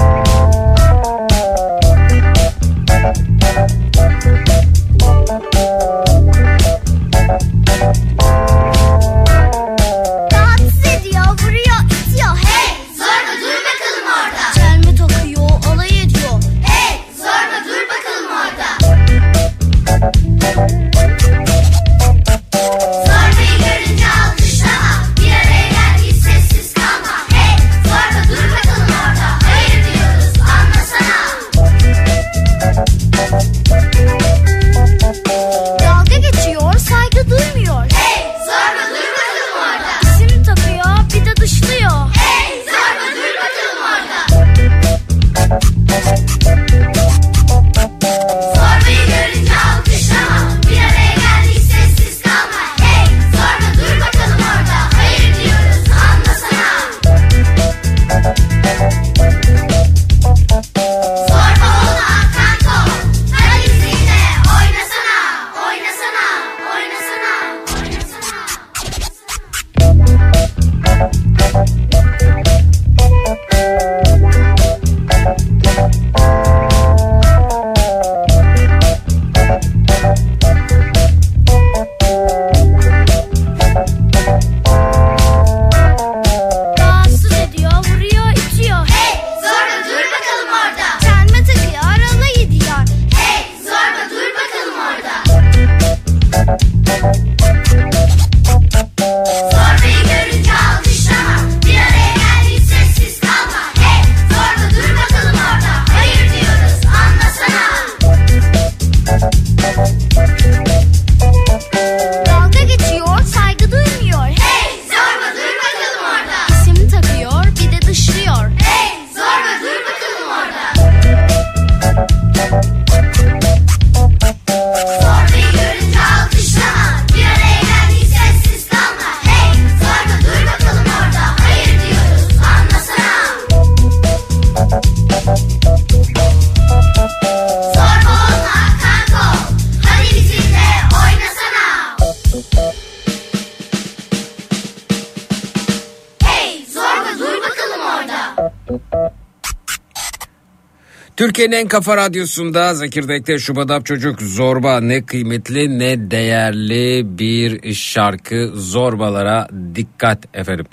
[151.40, 159.48] Türkiye'nin en kafa radyosunda Zekirdek'te Şubadap Çocuk Zorba ne kıymetli ne değerli bir şarkı zorbalara
[159.74, 160.66] dikkat efendim.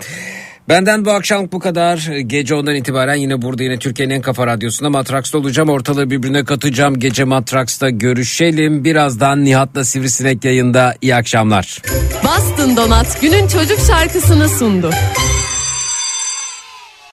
[0.69, 1.97] Benden bu akşam bu kadar.
[2.25, 5.69] Gece ondan itibaren yine burada yine Türkiye'nin en kafa radyosunda Matraks'ta olacağım.
[5.69, 6.99] Ortalığı birbirine katacağım.
[6.99, 8.83] Gece Matraks'ta görüşelim.
[8.83, 10.95] Birazdan Nihat'la Sivrisinek yayında.
[11.01, 11.81] İyi akşamlar.
[12.23, 14.89] Boston Donat günün çocuk şarkısını sundu.